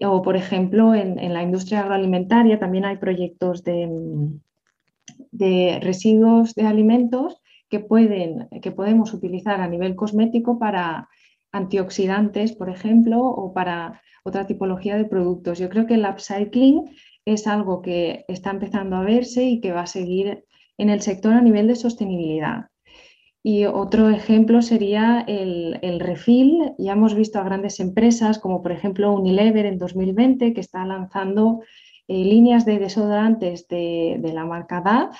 O, 0.03 0.21
por 0.21 0.35
ejemplo, 0.35 0.93
en, 0.93 1.33
la 1.33 1.41
industria 1.41 1.81
agroalimentaria 1.81 2.59
también 2.59 2.85
hay 2.85 2.97
proyectos 2.97 3.63
de, 3.63 3.89
de 5.31 5.79
residuos 5.81 6.53
de 6.53 6.67
alimentos 6.67 7.40
que, 7.71 7.79
pueden, 7.79 8.49
que 8.61 8.71
podemos 8.71 9.13
utilizar 9.13 9.61
a 9.61 9.67
nivel 9.67 9.95
cosmético 9.95 10.59
para 10.59 11.07
antioxidantes, 11.53 12.51
por 12.51 12.69
ejemplo, 12.69 13.25
o 13.25 13.53
para 13.53 14.01
otra 14.23 14.45
tipología 14.45 14.97
de 14.97 15.05
productos. 15.05 15.57
Yo 15.57 15.69
creo 15.69 15.87
que 15.87 15.95
el 15.95 16.05
upcycling 16.05 16.91
es 17.25 17.47
algo 17.47 17.81
que 17.81 18.25
está 18.27 18.51
empezando 18.51 18.97
a 18.97 19.03
verse 19.03 19.43
y 19.45 19.61
que 19.61 19.71
va 19.71 19.81
a 19.81 19.87
seguir 19.87 20.43
en 20.77 20.89
el 20.89 21.01
sector 21.01 21.33
a 21.33 21.41
nivel 21.41 21.67
de 21.67 21.75
sostenibilidad. 21.75 22.67
Y 23.41 23.65
otro 23.65 24.09
ejemplo 24.09 24.61
sería 24.61 25.23
el, 25.27 25.79
el, 25.81 25.99
refill. 25.99 26.73
Ya 26.77 26.91
hemos 26.91 27.15
visto 27.15 27.39
a 27.39 27.43
grandes 27.43 27.79
empresas 27.79 28.37
como 28.37 28.61
por 28.61 28.71
ejemplo 28.71 29.13
Unilever 29.13 29.65
en 29.65 29.79
2020 29.79 30.53
que 30.53 30.61
está 30.61 30.85
lanzando 30.85 31.61
eh, 32.07 32.23
líneas 32.25 32.65
de 32.65 32.79
desodorantes 32.79 33.67
de, 33.67 34.17
de 34.19 34.33
la 34.33 34.45
marca 34.45 34.81
DAF 34.81 35.17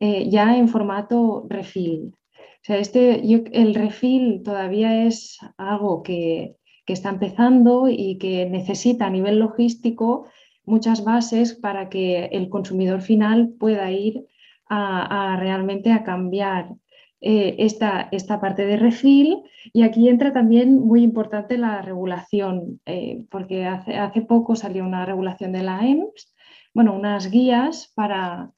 eh, 0.00 0.30
ya 0.30 0.56
en 0.56 0.68
formato 0.68 1.46
refill. 1.48 2.14
O 2.34 2.62
sea, 2.62 2.78
este, 2.78 3.22
el 3.52 3.74
refill 3.74 4.42
todavía 4.42 5.06
es 5.06 5.38
algo 5.56 6.02
que, 6.02 6.56
está 6.86 7.10
empezando 7.10 7.86
y 7.88 8.18
que 8.18 8.46
necesita 8.46 9.06
a 9.06 9.10
nivel 9.10 9.38
logístico 9.38 10.26
muchas 10.64 11.04
bases 11.04 11.54
para 11.54 11.88
que 11.88 12.24
el 12.32 12.48
consumidor 12.48 13.00
final 13.00 13.50
pueda 13.60 13.92
ir 13.92 14.26
a, 14.68 15.36
realmente 15.38 15.92
a 15.92 16.02
cambiar 16.02 16.74
eh, 17.20 17.54
esta, 17.60 18.08
esta, 18.10 18.40
parte 18.40 18.66
de 18.66 18.76
refill. 18.76 19.40
Y 19.72 19.84
aquí 19.84 20.08
entra 20.08 20.32
también 20.32 20.80
muy 20.80 21.04
importante 21.04 21.58
la 21.58 21.80
regulación, 21.80 22.80
eh, 22.86 23.24
porque 23.30 23.66
hace, 23.66 23.96
hace, 23.96 24.22
poco 24.22 24.56
salió 24.56 24.82
una 24.84 25.06
regulación 25.06 25.52
de 25.52 25.62
la 25.62 25.86
EMS, 25.86 26.34
bueno, 26.74 26.92
unas 26.92 27.30
guías 27.30 27.92
para, 27.94 28.50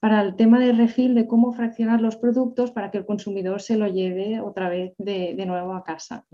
para 0.00 0.22
el 0.22 0.34
tema 0.34 0.58
de 0.58 0.72
refil, 0.72 1.14
de 1.14 1.26
cómo 1.26 1.52
fraccionar 1.52 2.00
los 2.00 2.16
productos 2.16 2.72
para 2.72 2.90
que 2.90 2.98
el 2.98 3.06
consumidor 3.06 3.60
se 3.60 3.76
lo 3.76 3.86
lleve 3.86 4.40
otra 4.40 4.70
vez 4.70 4.94
de, 4.96 5.34
nuevo 5.46 5.74
a 5.74 5.84
casa. 5.84 6.24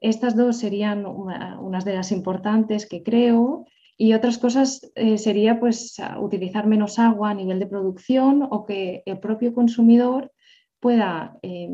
Estas 0.00 0.36
dos 0.36 0.58
serían 0.58 1.06
unas 1.06 1.84
de 1.84 1.94
las 1.94 2.12
importantes 2.12 2.86
que 2.86 3.02
creo 3.02 3.66
y 3.96 4.12
otras 4.14 4.38
cosas 4.38 4.90
eh, 4.94 5.18
sería 5.18 5.58
pues 5.58 5.96
utilizar 6.18 6.66
menos 6.66 6.98
agua 6.98 7.30
a 7.30 7.34
nivel 7.34 7.58
de 7.58 7.66
producción 7.66 8.46
o 8.50 8.64
que 8.64 9.02
el 9.06 9.18
propio 9.18 9.54
consumidor 9.54 10.32
pueda 10.80 11.38
eh, 11.42 11.68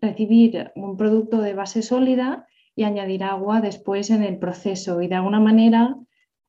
recibir 0.00 0.72
un 0.74 0.96
producto 0.96 1.40
de 1.40 1.54
base 1.54 1.82
sólida 1.82 2.46
y 2.74 2.84
añadir 2.84 3.24
agua 3.24 3.60
después 3.60 4.10
en 4.10 4.22
el 4.22 4.38
proceso 4.38 5.02
y 5.02 5.08
de 5.08 5.16
alguna 5.16 5.40
manera 5.40 5.96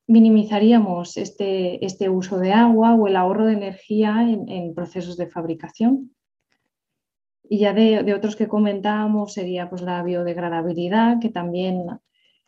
minimizaríamos 0.07 1.17
este, 1.17 1.85
este, 1.85 2.09
uso 2.09 2.39
de 2.39 2.51
agua 2.51 2.93
o 2.95 3.07
el 3.07 3.15
ahorro 3.15 3.45
de 3.45 3.53
energía 3.53 4.27
en, 4.27 4.73
procesos 4.73 5.17
de 5.17 5.27
fabricación. 5.27 6.15
Y 7.43 7.59
ya 7.59 7.73
de, 7.73 8.13
otros 8.13 8.35
que 8.35 8.47
comentábamos 8.47 9.33
sería 9.33 9.69
pues, 9.69 9.81
la 9.81 10.01
biodegradabilidad, 10.03 11.19
que 11.19 11.29
también 11.29 11.85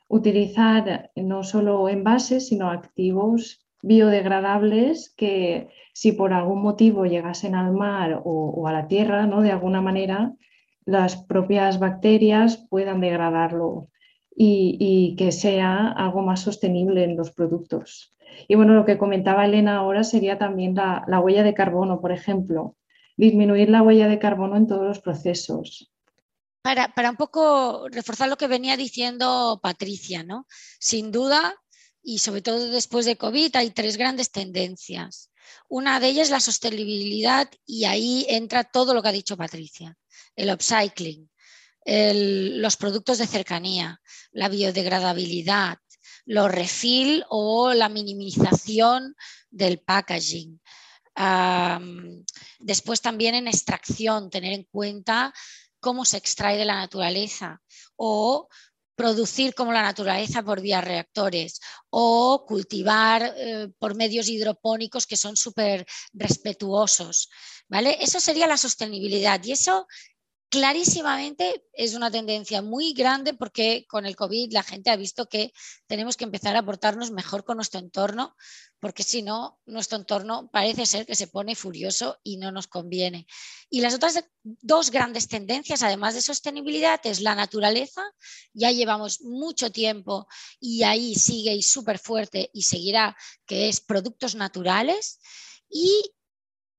utilizar 0.08 1.12
no 1.16 1.44
solo 1.44 1.90
envases, 1.90 2.48
sino 2.48 2.70
activos 2.70 3.66
biodegradables 3.82 5.14
que 5.16 5.70
si 5.94 6.12
por 6.12 6.34
algún 6.34 6.62
motivo 6.62 7.06
llegasen 7.06 7.56
al 7.56 7.72
mar 7.72 8.22
o, 8.24 8.68
a 8.68 8.74
la 8.74 8.88
tierra, 8.88 9.28
¿no? 9.28 9.42
de 9.42 9.52
alguna 9.52 9.82
manera, 9.82 10.34
las 10.86 11.18
propias 11.18 11.80
bacterias 11.80 12.66
puedan 12.70 13.00
degradarlo 13.00 13.88
y, 14.36 15.16
que 15.18 15.32
sea 15.32 15.92
algo 15.92 16.22
más 16.22 16.42
sostenible 16.42 17.04
en 17.04 17.16
los 17.16 17.32
productos. 17.32 18.14
Y 18.48 18.56
bueno, 18.56 18.74
lo 18.74 18.86
que 18.86 18.98
comentaba 18.98 19.46
Elena 19.46 19.78
ahora 19.78 20.04
sería 20.04 20.38
también 20.38 20.76
la, 20.76 21.20
huella 21.20 21.44
de 21.44 21.54
carbono, 21.54 22.02
por 22.02 22.12
ejemplo, 22.12 22.76
disminuir 23.16 23.70
la 23.70 23.82
huella 23.82 24.08
de 24.08 24.20
carbono 24.20 24.58
en 24.58 24.68
todos 24.68 24.84
los 24.84 25.00
procesos. 25.00 25.92
Para, 26.62 26.94
para, 26.94 27.12
un 27.12 27.16
poco 27.16 27.88
reforzar 27.90 28.28
lo 28.28 28.38
que 28.38 28.48
venía 28.48 28.76
diciendo 28.76 29.60
Patricia, 29.62 30.24
¿no? 30.24 30.48
Sin 30.80 31.12
duda, 31.12 31.56
y 32.04 32.20
sobre 32.20 32.42
todo 32.42 32.70
después 32.72 33.06
de 33.06 33.18
COVID, 33.18 33.56
hay 33.56 33.70
tres 33.70 33.98
grandes 33.98 34.32
tendencias. 34.32 35.32
Una 35.70 36.00
de 36.00 36.08
ellas 36.08 36.28
es 36.28 36.32
la 36.32 36.40
sostenibilidad 36.40 37.50
y 37.66 37.86
ahí 37.86 38.26
entra 38.28 38.64
todo 38.64 38.94
lo 38.94 39.02
que 39.02 39.10
ha 39.10 39.14
dicho 39.14 39.38
Patricia, 39.38 39.98
el 40.36 40.52
upcycling, 40.52 41.30
los 41.86 42.78
productos 42.78 43.20
de 43.20 43.28
cercanía, 43.28 44.02
la 44.32 44.50
biodegradabilidad, 44.50 45.78
los 46.26 46.52
refill 46.52 47.24
o 47.30 47.74
la 47.74 47.90
minimización 47.90 49.16
del 49.50 49.80
packaging. 49.80 50.60
después 52.60 53.02
también 53.02 53.36
en 53.36 53.48
extracción, 53.48 54.30
tener 54.30 54.54
en 54.54 54.64
cuenta 54.64 55.34
cómo 55.80 56.04
se 56.04 56.18
extrae 56.18 56.58
de 56.58 56.66
la 56.66 56.76
naturaleza 56.76 57.62
o 57.96 58.50
producir 58.96 59.54
como 59.54 59.72
la 59.72 59.82
naturaleza 59.84 60.42
por 60.42 60.62
vía 60.62 60.82
reactores 60.82 61.60
o 61.90 62.46
cultivar 62.48 63.34
eh, 63.38 63.68
por 63.78 63.94
medios 63.94 64.30
hidropónicos 64.30 65.06
que 65.06 65.18
son 65.18 65.36
súper 65.36 65.86
respetuosos. 66.14 67.30
¿vale? 67.68 67.98
Eso 68.00 68.20
sería 68.20 68.48
la 68.48 68.58
sostenibilidad 68.58 69.44
y 69.44 69.52
eso 69.52 69.86
clarísimamente 70.50 71.66
es 71.74 71.96
una 71.96 72.12
tendencia 72.12 72.62
muy 72.62 72.94
grande 72.94 73.34
porque 73.34 73.86
con 73.88 74.06
el 74.06 74.16
COVID 74.16 74.52
la 74.54 74.64
gente 74.64 74.90
ha 74.90 74.96
visto 74.96 75.28
que 75.28 75.52
tenemos 75.88 76.18
que 76.18 76.24
empezar 76.24 76.56
a 76.56 76.64
portarnos 76.64 77.12
mejor 77.12 77.44
con 77.44 77.58
nuestro 77.58 77.80
entorno, 77.80 78.36
porque 78.80 79.04
si 79.04 79.22
no, 79.22 79.60
nuestro 79.66 79.98
entorno 79.98 80.50
parece 80.52 80.86
ser 80.86 81.06
que 81.06 81.16
se 81.16 81.28
pone 81.28 81.56
furioso 81.56 82.20
y 82.24 82.38
no 82.38 82.52
nos 82.52 82.68
conviene. 82.68 83.26
Y 83.70 83.82
las 83.82 83.96
otras 83.96 84.24
dos 84.44 84.92
grandes 84.92 85.28
tendencias, 85.28 85.84
además 85.84 86.14
de 86.14 86.22
sostenibilidad, 86.22 87.00
es 87.04 87.22
la 87.22 87.36
naturaleza. 87.36 88.04
Ya 88.54 88.72
llevamos 88.72 89.22
mucho 89.22 89.72
tiempo 89.72 90.28
y 90.60 90.84
ahí 90.84 91.16
sigue 91.16 91.54
y 91.54 91.64
súper 91.64 92.00
fuerte 92.00 92.50
y 92.54 92.64
seguirá, 92.64 93.18
que 93.46 93.70
es 93.70 93.82
productos 93.82 94.36
naturales. 94.36 95.20
Y 95.70 96.14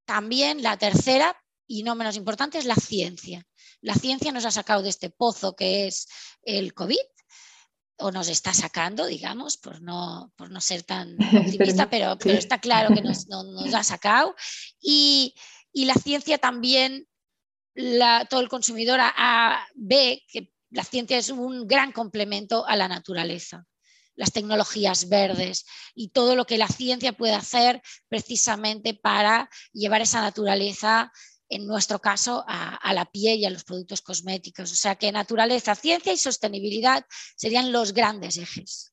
también 0.04 0.62
la 0.62 0.78
tercera, 0.78 1.36
y 1.66 1.82
no 1.82 1.94
menos 1.94 2.16
importante, 2.16 2.58
es 2.58 2.64
la 2.64 2.76
ciencia. 2.76 3.46
La 3.80 3.94
ciencia 3.94 4.32
nos 4.32 4.44
ha 4.44 4.50
sacado 4.50 4.82
de 4.82 4.88
este 4.88 5.10
pozo 5.10 5.54
que 5.54 5.86
es 5.86 6.06
el 6.42 6.74
COVID, 6.74 6.96
o 7.98 8.10
nos 8.10 8.28
está 8.28 8.52
sacando, 8.52 9.06
digamos, 9.06 9.56
por 9.56 9.80
no, 9.80 10.32
por 10.36 10.50
no 10.50 10.60
ser 10.60 10.82
tan 10.82 11.16
optimista, 11.36 11.88
pero, 11.88 12.16
pero 12.18 12.38
está 12.38 12.60
claro 12.60 12.94
que 12.94 13.02
nos, 13.02 13.26
ha 13.74 13.84
sacado. 13.84 14.34
Y, 14.80 15.34
la 15.72 15.94
ciencia 15.94 16.38
también, 16.38 17.06
todo 18.30 18.40
el 18.40 18.48
consumidor 18.48 18.98
ve 19.74 20.22
que 20.26 20.50
la 20.70 20.84
ciencia 20.84 21.18
es 21.18 21.28
un 21.28 21.66
gran 21.66 21.92
complemento 21.92 22.66
a 22.66 22.76
la 22.76 22.88
naturaleza 22.88 23.66
las 24.16 24.32
tecnologías 24.32 25.10
verdes 25.10 25.66
y 25.94 26.08
todo 26.08 26.34
lo 26.34 26.46
que 26.46 26.56
la 26.56 26.68
ciencia 26.68 27.12
puede 27.12 27.34
hacer 27.34 27.82
precisamente 28.08 28.94
para 28.94 29.50
llevar 29.74 30.00
esa 30.00 30.22
naturaleza 30.22 31.12
en 31.48 31.66
nuestro 31.66 32.00
caso, 32.00 32.44
a, 32.46 32.92
la 32.92 33.04
piel 33.06 33.38
y 33.38 33.44
a 33.44 33.50
los 33.50 33.64
productos 33.64 34.00
cosméticos. 34.02 34.72
O 34.72 34.74
sea 34.74 34.96
que 34.96 35.12
naturaleza, 35.12 35.74
ciencia 35.74 36.12
y 36.12 36.16
sostenibilidad 36.16 37.04
serían 37.36 37.72
los 37.72 37.92
grandes 37.92 38.36
ejes. 38.36 38.92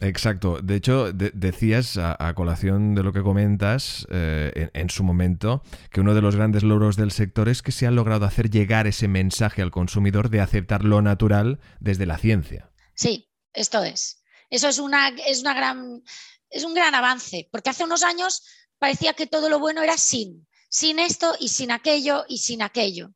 Exacto. 0.00 0.60
De 0.62 0.76
hecho, 0.76 1.12
decías 1.12 1.96
a, 1.96 2.32
colación 2.34 2.94
de 2.94 3.02
lo 3.02 3.12
que 3.12 3.22
comentas 3.22 4.06
eh, 4.10 4.70
en, 4.72 4.90
su 4.90 5.02
momento 5.02 5.62
que 5.90 6.00
uno 6.00 6.14
de 6.14 6.22
los 6.22 6.36
grandes 6.36 6.62
logros 6.62 6.96
del 6.96 7.10
sector 7.10 7.48
es 7.48 7.62
que 7.62 7.72
se 7.72 7.86
ha 7.86 7.90
logrado 7.90 8.24
hacer 8.24 8.48
llegar 8.48 8.86
ese 8.86 9.08
mensaje 9.08 9.60
al 9.60 9.72
consumidor 9.72 10.30
de 10.30 10.40
aceptar 10.40 10.84
lo 10.84 11.02
natural 11.02 11.58
desde 11.80 12.06
la 12.06 12.18
ciencia. 12.18 12.70
Sí, 12.94 13.28
esto 13.52 13.82
es. 13.82 14.22
Eso 14.50 14.68
es 14.68 14.78
una, 14.78 15.08
es 15.08 15.40
una 15.40 15.54
gran 15.54 16.02
es 16.50 16.64
un 16.64 16.74
gran 16.74 16.94
avance, 16.94 17.48
porque 17.50 17.70
hace 17.70 17.84
unos 17.84 18.02
años 18.02 18.42
parecía 18.78 19.14
que 19.14 19.26
todo 19.26 19.48
lo 19.48 19.58
bueno 19.58 19.82
era 19.82 19.96
sin, 19.98 20.47
sin 20.68 20.98
esto 20.98 21.34
y 21.38 21.48
sin 21.48 21.70
aquello 21.70 22.24
y 22.28 22.38
sin 22.38 22.62
aquello. 22.62 23.14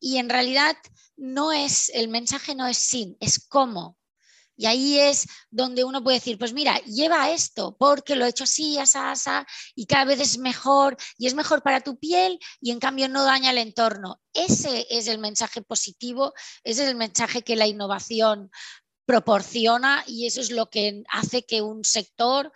Y 0.00 0.18
en 0.18 0.28
realidad 0.28 0.76
no 1.16 1.52
es, 1.52 1.90
el 1.94 2.08
mensaje 2.08 2.54
no 2.54 2.66
es 2.66 2.78
sin, 2.78 3.16
es 3.20 3.46
cómo. 3.48 3.96
Y 4.56 4.66
ahí 4.66 5.00
es 5.00 5.26
donde 5.50 5.82
uno 5.82 6.02
puede 6.02 6.18
decir, 6.18 6.38
pues 6.38 6.52
mira, 6.52 6.78
lleva 6.84 7.32
esto 7.32 7.76
porque 7.76 8.14
lo 8.14 8.24
he 8.24 8.28
hecho 8.28 8.44
así, 8.44 8.78
asa, 8.78 9.10
asa, 9.10 9.46
y 9.74 9.86
cada 9.86 10.04
vez 10.04 10.20
es 10.20 10.38
mejor 10.38 10.96
y 11.18 11.26
es 11.26 11.34
mejor 11.34 11.62
para 11.62 11.80
tu 11.80 11.98
piel 11.98 12.38
y 12.60 12.70
en 12.70 12.78
cambio 12.78 13.08
no 13.08 13.24
daña 13.24 13.50
el 13.50 13.58
entorno. 13.58 14.20
Ese 14.32 14.86
es 14.90 15.08
el 15.08 15.18
mensaje 15.18 15.60
positivo, 15.62 16.34
ese 16.62 16.84
es 16.84 16.88
el 16.88 16.94
mensaje 16.94 17.42
que 17.42 17.56
la 17.56 17.66
innovación 17.66 18.50
proporciona 19.06 20.04
y 20.06 20.26
eso 20.26 20.40
es 20.40 20.50
lo 20.50 20.70
que 20.70 21.02
hace 21.10 21.44
que 21.44 21.60
un 21.60 21.84
sector 21.84 22.52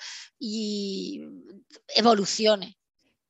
evolucione. 1.88 2.77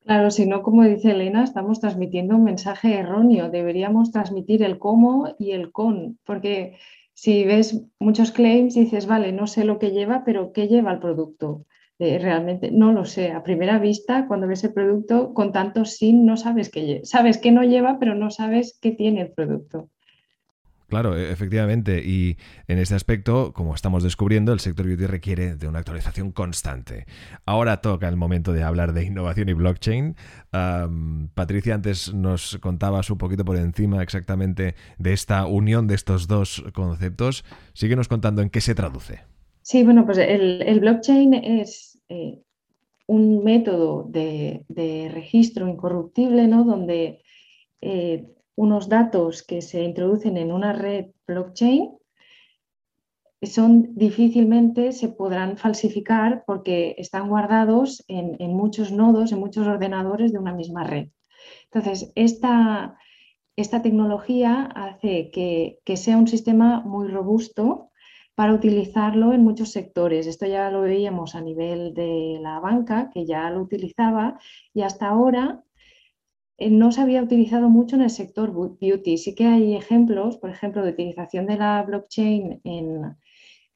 Claro, 0.08 0.30
si 0.30 0.46
no, 0.46 0.62
como 0.62 0.84
dice 0.84 1.10
Elena, 1.10 1.44
estamos 1.44 1.80
transmitiendo 1.80 2.34
un 2.34 2.44
mensaje 2.44 2.94
erróneo. 2.94 3.50
Deberíamos 3.50 4.10
transmitir 4.10 4.62
el 4.62 4.78
cómo 4.78 5.34
y 5.38 5.50
el 5.50 5.70
con, 5.70 6.18
porque 6.24 6.78
si 7.12 7.44
ves 7.44 7.84
muchos 7.98 8.32
claims 8.32 8.74
dices, 8.74 9.04
vale, 9.06 9.32
no 9.32 9.46
sé 9.46 9.64
lo 9.66 9.78
que 9.78 9.90
lleva, 9.90 10.24
pero 10.24 10.52
¿qué 10.54 10.66
lleva 10.66 10.92
el 10.92 10.98
producto? 11.00 11.66
Eh, 11.98 12.18
realmente 12.18 12.70
no 12.70 12.90
lo 12.92 13.04
sé. 13.04 13.32
A 13.32 13.42
primera 13.42 13.78
vista, 13.78 14.26
cuando 14.26 14.46
ves 14.46 14.64
el 14.64 14.72
producto 14.72 15.34
con 15.34 15.52
tanto 15.52 15.84
sin, 15.84 16.24
no 16.24 16.38
sabes 16.38 16.70
qué 16.70 17.02
Sabes 17.04 17.36
que 17.36 17.52
no 17.52 17.62
lleva, 17.62 17.98
pero 17.98 18.14
no 18.14 18.30
sabes 18.30 18.78
qué 18.80 18.92
tiene 18.92 19.20
el 19.20 19.32
producto. 19.32 19.90
Claro, 20.88 21.16
e, 21.16 21.30
efectivamente. 21.30 22.02
Y 22.04 22.38
en 22.66 22.78
este 22.78 22.94
aspecto, 22.94 23.52
como 23.52 23.74
estamos 23.74 24.02
descubriendo, 24.02 24.52
el 24.52 24.60
sector 24.60 24.86
beauty 24.86 25.06
requiere 25.06 25.54
de 25.54 25.68
una 25.68 25.80
actualización 25.80 26.32
constante. 26.32 27.04
Ahora 27.44 27.82
toca 27.82 28.08
el 28.08 28.16
momento 28.16 28.52
de 28.52 28.62
hablar 28.62 28.94
de 28.94 29.04
innovación 29.04 29.50
y 29.50 29.52
blockchain. 29.52 30.16
Patricia 31.34 31.74
antes 31.74 32.14
nos 32.14 32.56
contabas 32.58 33.10
un 33.10 33.18
poquito 33.18 33.44
por 33.44 33.56
encima 33.56 34.02
exactamente 34.02 34.74
de 34.98 35.12
esta 35.12 35.46
unión 35.46 35.86
de 35.86 35.94
estos 35.94 36.26
dos 36.26 36.64
conceptos. 36.72 37.44
Síguenos 37.74 38.08
contando 38.08 38.40
en 38.40 38.48
qué 38.48 38.62
se 38.62 38.74
traduce. 38.74 39.20
Sí, 39.60 39.84
bueno, 39.84 40.06
pues 40.06 40.16
el, 40.16 40.80
blockchain 40.80 41.34
es 41.34 42.00
eh, 42.08 42.40
un 43.06 43.44
método 43.44 44.06
de, 44.08 45.10
registro 45.12 45.68
incorruptible, 45.68 46.48
¿no? 46.48 46.64
Donde 46.64 47.20
eh, 47.82 48.24
unos 48.58 48.88
datos 48.88 49.44
que 49.44 49.62
se 49.62 49.84
introducen 49.84 50.36
en 50.36 50.50
una 50.50 50.72
red 50.72 51.12
blockchain 51.28 51.96
son 53.40 53.94
difícilmente 53.94 54.90
se 54.90 55.08
podrán 55.08 55.56
falsificar 55.56 56.42
porque 56.44 56.96
están 56.98 57.28
guardados 57.28 58.04
en, 58.08 58.52
muchos 58.56 58.90
nodos, 58.90 59.30
en 59.30 59.38
muchos 59.38 59.64
ordenadores 59.68 60.32
de 60.32 60.40
una 60.40 60.52
misma 60.52 60.82
red. 60.82 61.06
Entonces, 61.70 62.10
esta, 62.16 62.98
esta 63.54 63.80
tecnología 63.80 64.64
hace 64.74 65.30
que, 65.30 65.78
que, 65.84 65.96
sea 65.96 66.16
un 66.16 66.26
sistema 66.26 66.80
muy 66.80 67.06
robusto 67.06 67.92
para 68.34 68.54
utilizarlo 68.54 69.32
en 69.32 69.44
muchos 69.44 69.70
sectores. 69.70 70.26
Esto 70.26 70.46
ya 70.46 70.68
lo 70.72 70.80
veíamos 70.80 71.36
a 71.36 71.40
nivel 71.40 71.94
de 71.94 72.40
la 72.42 72.58
banca, 72.58 73.08
que 73.14 73.24
ya 73.24 73.50
lo 73.50 73.60
utilizaba, 73.60 74.40
y 74.74 74.82
hasta 74.82 75.06
ahora 75.06 75.62
no 76.58 76.90
se 76.90 77.00
había 77.00 77.22
utilizado 77.22 77.68
mucho 77.68 77.96
en 77.96 78.02
el 78.02 78.10
sector 78.10 78.52
beauty. 78.80 79.16
Sí 79.16 79.34
que 79.34 79.46
hay 79.46 79.74
ejemplos, 79.76 80.38
por 80.38 80.50
ejemplo, 80.50 80.82
de 80.82 80.90
utilización 80.90 81.46
de 81.46 81.56
la 81.56 81.82
blockchain 81.82 82.60
en, 82.64 83.16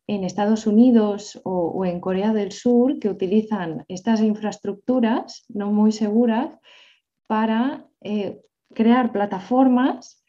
Estados 0.06 0.66
Unidos 0.66 1.40
o, 1.44 1.86
en 1.86 1.98
Corea 1.98 2.34
del 2.34 2.52
Sur, 2.52 2.98
que 2.98 3.08
utilizan 3.08 3.86
estas 3.88 4.20
infraestructuras 4.20 5.46
no 5.48 5.72
muy 5.72 5.90
seguras 5.90 6.58
para 7.26 7.86
eh, 8.02 8.42
crear 8.74 9.10
plataformas 9.10 10.22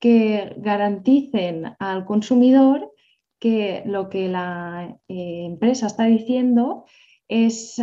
que 0.00 0.54
garanticen 0.58 1.76
al 1.78 2.04
consumidor 2.04 2.92
que 3.38 3.84
lo 3.86 4.10
que 4.10 4.28
la 4.28 4.98
eh, 5.08 5.46
empresa 5.46 5.86
está 5.86 6.04
diciendo 6.04 6.84
es 7.26 7.80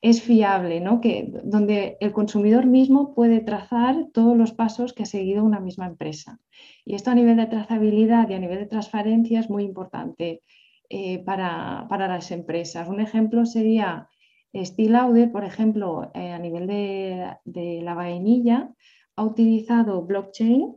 es 0.00 0.22
fiable, 0.22 0.80
¿no? 0.80 1.00
que, 1.00 1.28
donde 1.44 1.96
el 2.00 2.12
consumidor 2.12 2.66
mismo 2.66 3.14
puede 3.14 3.40
trazar 3.40 4.06
todos 4.12 4.36
los 4.36 4.52
pasos 4.52 4.92
que 4.92 5.02
ha 5.02 5.06
seguido 5.06 5.44
una 5.44 5.60
misma 5.60 5.86
empresa. 5.86 6.40
Y 6.84 6.94
esto 6.94 7.10
a 7.10 7.14
nivel 7.14 7.36
de 7.36 7.46
trazabilidad 7.46 8.28
y 8.28 8.34
a 8.34 8.38
nivel 8.38 8.58
de 8.58 8.66
transparencia 8.66 9.40
es 9.40 9.50
muy 9.50 9.64
importante 9.64 10.42
eh, 10.88 11.18
para, 11.24 11.86
las 11.90 12.30
empresas. 12.30 12.88
Un 12.88 13.00
ejemplo 13.00 13.44
sería 13.44 14.08
Steel 14.54 14.92
Lauder, 14.92 15.32
por 15.32 15.44
ejemplo, 15.44 16.10
eh, 16.14 16.30
a 16.30 16.38
nivel 16.38 16.66
de, 16.66 17.36
de 17.44 17.82
la 17.82 17.94
vainilla, 17.94 18.72
ha 19.16 19.24
utilizado 19.24 20.02
blockchain 20.02 20.76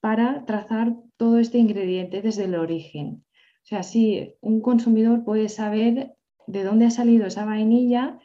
para 0.00 0.44
trazar 0.44 0.96
todo 1.16 1.38
este 1.38 1.58
ingrediente 1.58 2.20
desde 2.20 2.44
el 2.44 2.56
origen. 2.56 3.24
O 3.62 3.66
sea, 3.68 3.80
así 3.80 4.34
un 4.40 4.60
consumidor 4.60 5.24
puede 5.24 5.48
saber 5.48 6.16
de 6.46 6.64
dónde 6.64 6.86
ha 6.86 6.90
salido 6.90 7.26
esa 7.26 7.44
vainilla 7.44 8.18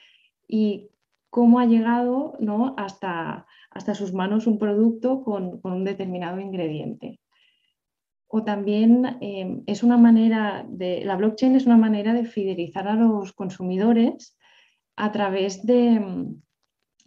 y 0.51 0.91
cómo 1.31 1.59
ha 1.59 1.65
llegado 1.65 2.35
¿no? 2.39 2.75
hasta, 2.77 3.47
hasta 3.71 3.95
sus 3.95 4.13
manos 4.13 4.45
un 4.45 4.59
producto 4.59 5.23
con, 5.23 5.61
un 5.63 5.83
determinado 5.85 6.39
ingrediente. 6.39 7.19
O 8.27 8.43
también 8.43 9.17
em, 9.21 9.63
es 9.65 9.81
una 9.81 9.97
manera 9.97 10.65
de, 10.69 11.03
la 11.05 11.15
blockchain 11.15 11.55
es 11.55 11.65
una 11.65 11.77
manera 11.77 12.13
de 12.13 12.25
fidelizar 12.25 12.87
a 12.87 12.95
los 12.95 13.33
consumidores 13.33 14.37
a 14.97 15.11
través 15.11 15.65
de, 15.65 16.35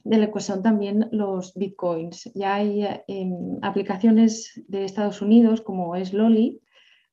de 0.04 0.18
lo 0.18 0.33
que 0.33 0.40
son 0.40 0.62
también 0.62 1.09
los 1.12 1.54
bitcoins. 1.54 2.30
Ya 2.35 2.57
hay 2.57 2.87
em, 3.09 3.59
aplicaciones 3.62 4.62
de 4.68 4.85
Estados 4.85 5.20
Unidos 5.20 5.61
como 5.61 5.96
es 5.96 6.14
Loli, 6.14 6.62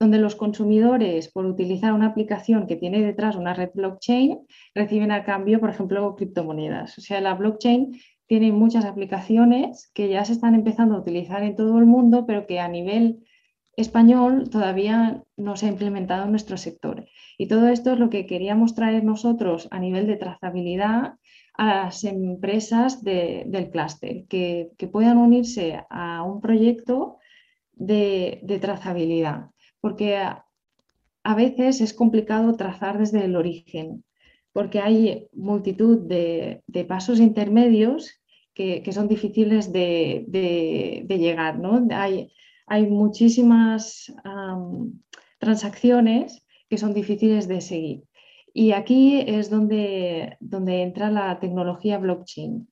donde 0.02 0.18
los 0.18 0.36
consumidores, 0.36 1.32
por 1.32 1.46
utilizar 1.46 1.94
una 1.94 2.08
aplicación 2.08 2.66
que 2.66 2.76
tiene 2.76 3.02
detrás 3.02 3.36
una 3.36 3.54
red 3.54 3.70
blockchain, 3.76 4.40
reciben 4.74 5.12
a 5.12 5.24
cambio, 5.24 5.60
por 5.60 5.70
ejemplo, 5.70 6.16
criptomonedas. 6.16 6.98
O 6.98 7.02
sea, 7.02 7.22
la 7.22 7.36
blockchain 7.36 8.02
tiene 8.26 8.52
muchas 8.52 8.86
aplicaciones 8.86 9.92
que 9.94 10.10
ya 10.10 10.26
se 10.26 10.34
están 10.34 10.56
empezando 10.56 10.96
a 10.96 11.02
utilizar 11.02 11.44
en 11.44 11.56
todo 11.56 11.78
el 11.78 11.86
mundo, 11.86 12.26
pero 12.26 12.48
que 12.48 12.60
a 12.60 12.68
nivel 12.68 13.20
español 13.76 14.50
todavía 14.50 15.22
no 15.38 15.56
se 15.56 15.68
ha 15.68 15.70
implementado 15.70 16.24
en 16.24 16.32
nuestro 16.32 16.58
sector. 16.58 17.06
Y 17.38 17.48
todo 17.48 17.68
esto 17.68 17.94
es 17.94 18.00
lo 18.00 18.10
que 18.10 18.26
queríamos 18.26 18.74
traer 18.74 19.04
nosotros 19.04 19.68
a 19.70 19.78
nivel 19.78 20.08
de 20.08 20.18
trazabilidad 20.18 21.14
a 21.54 21.66
las 21.66 22.04
empresas 22.06 23.04
del 23.04 23.70
clúster, 23.70 24.26
que, 24.28 24.72
puedan 24.92 25.20
unirse 25.20 25.80
a 25.92 26.24
un 26.24 26.42
proyecto 26.42 27.20
de 27.76 28.60
trazabilidad 28.60 29.51
porque 29.82 30.16
a, 30.18 30.46
veces 31.36 31.82
es 31.82 31.94
complicado 31.94 32.56
trazar 32.56 32.98
desde 32.98 33.26
el 33.26 33.36
origen, 33.36 34.04
porque 34.54 34.80
hay 34.80 35.28
multitud 35.34 36.00
de, 36.08 36.64
pasos 36.88 37.20
intermedios 37.20 38.22
que, 38.54 38.90
son 38.92 39.08
difíciles 39.08 39.74
de, 39.74 41.06
llegar. 41.10 41.60
¿no? 41.60 41.88
Hay, 41.92 42.88
muchísimas 42.88 44.14
transacciones 45.40 46.46
que 46.70 46.78
son 46.78 46.94
difíciles 46.94 47.48
de 47.48 47.62
seguir. 47.62 48.04
Y 48.54 48.72
aquí 48.72 49.22
es 49.28 49.50
donde 49.50 50.38
entra 50.42 51.12
la 51.12 51.40
tecnología 51.40 51.98
blockchain. 51.98 52.71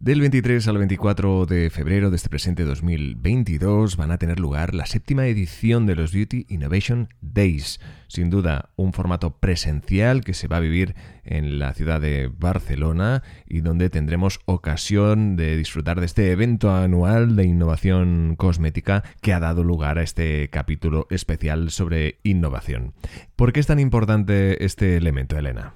Del 0.00 0.20
23 0.20 0.66
al 0.66 0.78
24 0.78 1.44
de 1.44 1.68
febrero 1.68 2.08
de 2.08 2.16
este 2.16 2.30
presente 2.30 2.64
2022 2.64 3.98
van 3.98 4.12
a 4.12 4.16
tener 4.16 4.40
lugar 4.40 4.74
la 4.74 4.86
séptima 4.86 5.26
edición 5.26 5.84
de 5.84 5.94
los 5.94 6.14
Beauty 6.14 6.46
Innovation 6.48 7.10
Days. 7.20 7.80
Sin 8.08 8.30
duda, 8.30 8.70
un 8.76 8.94
formato 8.94 9.36
presencial 9.36 10.24
que 10.24 10.32
se 10.32 10.48
va 10.48 10.56
a 10.56 10.60
vivir 10.60 10.94
en 11.22 11.58
la 11.58 11.74
ciudad 11.74 12.00
de 12.00 12.30
Barcelona 12.34 13.22
y 13.46 13.60
donde 13.60 13.90
tendremos 13.90 14.40
ocasión 14.46 15.36
de 15.36 15.58
disfrutar 15.58 16.00
de 16.00 16.06
este 16.06 16.30
evento 16.30 16.74
anual 16.74 17.36
de 17.36 17.44
innovación 17.44 18.36
cosmética 18.38 19.04
que 19.20 19.34
ha 19.34 19.38
dado 19.38 19.64
lugar 19.64 19.98
a 19.98 20.02
este 20.02 20.48
capítulo 20.48 21.08
especial 21.10 21.70
sobre 21.70 22.20
innovación. 22.22 22.94
¿Por 23.36 23.52
qué 23.52 23.60
es 23.60 23.66
tan 23.66 23.78
importante 23.78 24.64
este 24.64 24.96
elemento, 24.96 25.36
Elena? 25.36 25.74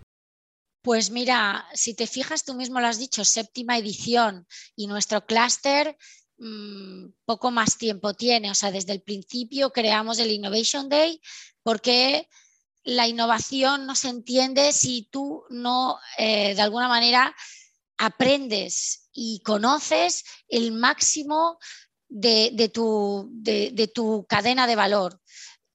Pues 0.85 1.09
mira, 1.09 1.67
si 1.73 1.95
te 1.95 2.07
fijas, 2.07 2.45
tú 2.45 2.53
mismo 2.53 2.79
lo 2.79 2.87
has 2.87 2.99
dicho, 2.99 3.25
séptima 3.25 3.79
edición 3.79 4.47
y 4.77 4.87
nuestro 4.87 5.25
clúster 5.25 5.97
mm, 6.37 7.07
poco 7.25 7.51
más 7.51 7.79
tiempo 7.79 8.13
tiene. 8.13 8.51
O 8.51 8.55
sea, 8.55 8.71
desde 8.71 8.93
el 8.93 9.01
principio 9.01 9.73
creamos 9.73 10.19
el 10.19 10.31
Innovation 10.31 10.91
Day 10.91 11.23
porque 11.63 12.29
la 12.83 13.09
innovación 13.09 13.87
no 13.87 13.95
se 13.95 14.11
entiende 14.11 14.75
si 14.75 15.09
tú 15.11 15.45
no, 15.49 15.99
eh, 16.19 16.55
de 16.55 16.61
alguna 16.61 16.89
manera, 16.89 17.35
aprendes 17.97 19.09
y 19.11 19.41
conoces 19.41 20.23
el 20.49 20.73
máximo 20.73 21.59
de, 22.11 22.71
tu, 22.75 23.31
de 23.33 23.91
tu 23.95 24.27
cadena 24.29 24.67
de 24.67 24.77
valor. 24.77 25.19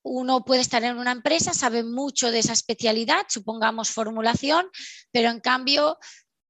Uno 0.03 0.43
puede 0.45 0.61
estar 0.61 0.83
en 0.83 0.97
una 0.97 1.11
empresa, 1.11 1.53
sabe 1.53 1.83
mucho 1.83 2.31
de 2.31 2.39
esa 2.39 2.53
especialidad, 2.53 3.25
supongamos 3.27 3.89
formulación, 3.89 4.67
pero 5.11 5.29
en 5.29 5.39
cambio 5.39 5.97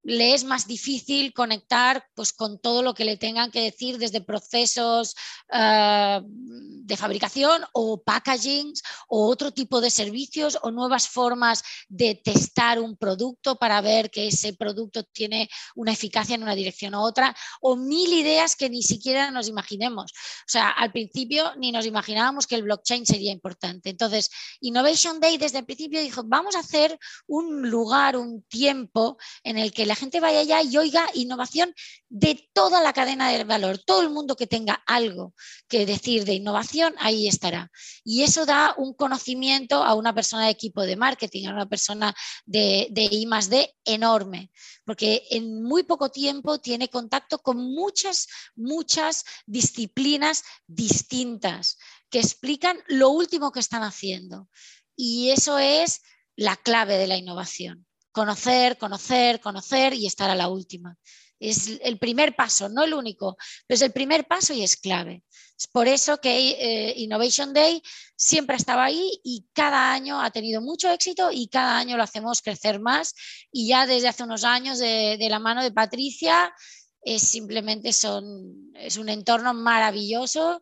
le 0.04 0.34
es 0.34 0.44
más 0.44 0.68
difícil 0.68 1.34
conectar 1.34 2.06
pues, 2.16 2.34
con 2.34 2.60
todo 2.60 2.84
lo 2.84 2.94
que 2.94 3.06
le 3.06 3.18
tengan 3.18 3.52
que 3.52 3.62
decir 3.62 3.98
desde 3.98 4.22
procesos 4.22 5.16
uh, 5.52 6.22
de 6.24 6.98
fabricación 6.98 7.64
o 7.74 8.02
packaging 8.02 8.74
o 9.10 9.28
otro 9.28 9.52
tipo 9.52 9.82
de 9.82 9.92
servicios 9.92 10.58
o 10.62 10.72
nuevas 10.72 11.08
formas 11.08 11.64
de 11.88 12.16
testar 12.16 12.80
un 12.80 12.96
producto 12.96 13.58
para 13.58 13.82
ver 13.82 14.10
que 14.10 14.28
ese 14.28 14.54
producto 14.54 15.04
tiene 15.04 15.50
una 15.76 15.92
eficacia 15.92 16.36
en 16.36 16.44
una 16.44 16.56
dirección 16.56 16.96
u 16.96 17.02
otra 17.02 17.36
o 17.62 17.76
mil 17.76 18.14
ideas 18.14 18.56
que 18.56 18.70
ni 18.70 18.84
siquiera 18.84 19.32
nos 19.32 19.48
imaginemos. 19.48 20.12
O 20.12 20.52
sea, 20.52 20.70
al 20.70 20.92
principio 20.92 21.54
ni 21.58 21.72
nos 21.72 21.86
imaginábamos 21.86 22.48
que 22.48 22.56
el 22.56 22.64
blockchain 22.64 23.06
sería 23.06 23.32
importante. 23.32 23.90
Entonces, 23.90 24.30
Innovation 24.62 25.20
Day 25.20 25.38
desde 25.38 25.60
el 25.60 25.66
principio 25.66 26.02
dijo, 26.02 26.24
vamos 26.26 26.56
a 26.56 26.60
hacer 26.60 26.98
un 27.28 27.70
lugar, 27.70 28.16
un 28.18 28.44
tiempo 28.44 29.18
en 29.44 29.58
el 29.58 29.74
que 29.74 29.86
la 29.90 29.96
gente 29.96 30.20
vaya 30.20 30.42
allá 30.42 30.62
y 30.62 30.78
oiga 30.78 31.10
innovación 31.16 31.74
de 32.10 32.48
toda 32.54 32.80
la 32.84 32.94
cadena 32.94 33.32
del 33.32 33.46
valor. 33.46 33.80
Todo 33.80 34.04
el 34.04 34.12
mundo 34.12 34.36
que 34.36 34.46
tenga 34.46 34.76
algo 34.86 35.34
que 35.68 35.88
decir 35.88 36.26
de 36.26 36.36
innovación, 36.36 36.94
ahí 37.00 37.28
estará. 37.28 37.72
Y 38.04 38.22
eso 38.22 38.46
da 38.46 38.76
un 38.78 38.94
conocimiento 38.94 39.84
a 39.84 39.96
una 39.96 40.14
persona 40.14 40.46
de 40.46 40.52
equipo 40.52 40.84
de 40.84 40.96
marketing, 40.96 41.48
a 41.48 41.54
una 41.54 41.68
persona 41.68 42.14
de, 42.46 42.88
de 42.92 43.04
I 43.10 43.28
D 43.50 43.76
enorme, 43.84 44.52
porque 44.86 45.24
en 45.32 45.64
muy 45.64 45.82
poco 45.82 46.10
tiempo 46.10 46.60
tiene 46.60 46.88
contacto 46.90 47.40
con 47.40 47.58
muchas, 47.58 48.28
muchas 48.56 49.26
disciplinas 49.48 50.44
distintas 50.68 51.80
que 52.12 52.20
explican 52.20 52.78
lo 52.88 53.10
último 53.10 53.52
que 53.52 53.60
están 53.60 53.82
haciendo. 53.82 54.50
Y 54.96 55.32
eso 55.32 55.58
es 55.58 56.02
la 56.36 56.56
clave 56.58 56.98
de 56.98 57.08
la 57.08 57.18
innovación 57.18 57.89
conocer, 58.12 58.78
conocer, 58.78 59.40
conocer 59.40 59.94
y 59.94 60.06
estar 60.06 60.30
a 60.30 60.36
la 60.36 60.50
última. 60.50 60.98
Es 61.40 61.80
el 61.82 61.98
primer 61.98 62.36
paso, 62.36 62.68
no 62.68 62.84
el 62.84 62.94
único, 62.94 63.38
pero 63.66 63.76
es 63.76 63.82
el 63.82 63.94
primer 63.94 64.28
paso 64.28 64.54
y 64.54 64.62
es 64.62 64.76
clave. 64.76 65.24
Es 65.58 65.68
por 65.68 65.88
eso 65.88 66.20
que 66.20 66.52
eh, 66.52 66.94
Innovation 66.98 67.54
Day 67.54 67.82
siempre 68.16 68.58
estaba 68.58 68.86
ahí 68.86 69.20
y 69.24 69.46
cada 69.54 69.94
año 69.94 70.22
ha 70.22 70.32
tenido 70.32 70.62
mucho 70.62 70.92
éxito 70.92 71.32
y 71.32 71.48
cada 71.48 71.78
año 71.78 71.96
lo 71.96 72.04
hacemos 72.04 72.42
crecer 72.42 72.80
más. 72.80 73.14
Y 73.52 73.68
ya 73.68 73.86
desde 73.86 74.10
hace 74.10 74.24
unos 74.24 74.44
años, 74.44 74.80
de, 74.80 75.18
la 75.30 75.40
mano 75.40 75.64
de 75.64 75.72
Patricia, 75.72 76.54
es 77.02 77.22
simplemente 77.22 77.94
son, 77.94 78.74
es 78.76 78.98
un 78.98 79.08
entorno 79.08 79.54
maravilloso 79.54 80.62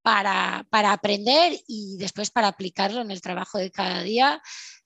para, 0.00 0.66
para 0.70 0.92
aprender 0.92 1.58
y 1.66 1.96
después 1.98 2.30
para 2.30 2.48
aplicarlo 2.48 3.02
en 3.02 3.10
el 3.10 3.20
trabajo 3.20 3.58
de 3.58 3.70
cada 3.70 4.02
día 4.02 4.42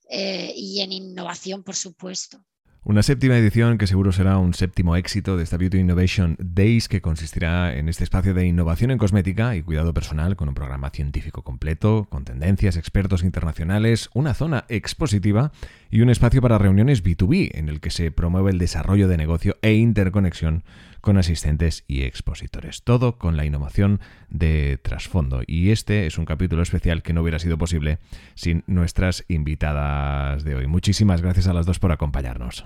eh, 0.09 0.53
y 0.55 0.81
en 0.81 0.91
innovación, 0.91 1.63
por 1.63 1.75
supuesto. 1.75 2.43
Una 2.85 3.03
séptima 3.03 3.37
edición 3.37 3.77
que 3.77 3.87
seguro 3.87 4.13
será 4.13 4.37
un 4.37 4.53
séptimo 4.53 4.95
éxito 4.95 5.35
de 5.35 5.43
esta 5.43 5.57
Beauty 5.57 5.79
Innovation 5.79 6.37
Days 6.39 6.87
que 6.87 7.01
consistirá 7.01 7.75
en 7.75 7.89
este 7.89 8.05
espacio 8.05 8.33
de 8.33 8.47
innovación 8.47 8.89
en 8.89 8.97
cosmética 8.97 9.55
y 9.57 9.61
cuidado 9.61 9.93
personal 9.93 10.37
con 10.37 10.47
un 10.47 10.55
programa 10.55 10.89
científico 10.89 11.43
completo, 11.43 12.07
con 12.09 12.23
tendencias, 12.23 12.77
expertos 12.77 13.23
internacionales, 13.23 14.09
una 14.13 14.33
zona 14.33 14.65
expositiva 14.69 15.51
y 15.91 16.01
un 16.01 16.09
espacio 16.09 16.41
para 16.41 16.57
reuniones 16.57 17.03
B2B 17.03 17.51
en 17.53 17.67
el 17.67 17.81
que 17.81 17.91
se 17.91 18.11
promueve 18.11 18.51
el 18.51 18.59
desarrollo 18.59 19.09
de 19.09 19.17
negocio 19.17 19.57
e 19.61 19.73
interconexión 19.73 20.63
con 21.01 21.17
asistentes 21.17 21.83
y 21.87 22.03
expositores. 22.03 22.83
Todo 22.83 23.17
con 23.17 23.37
la 23.37 23.45
innovación 23.45 23.99
de 24.29 24.79
trasfondo. 24.81 25.41
Y 25.45 25.71
este 25.71 26.05
es 26.05 26.17
un 26.17 26.25
capítulo 26.25 26.61
especial 26.61 27.03
que 27.03 27.13
no 27.13 27.21
hubiera 27.21 27.39
sido 27.39 27.57
posible 27.57 27.99
sin 28.35 28.63
nuestras 28.67 29.25
invitadas 29.27 30.43
de 30.43 30.55
hoy. 30.55 30.67
Muchísimas 30.67 31.21
gracias 31.21 31.47
a 31.47 31.53
las 31.53 31.65
dos 31.65 31.79
por 31.79 31.91
acompañarnos. 31.91 32.65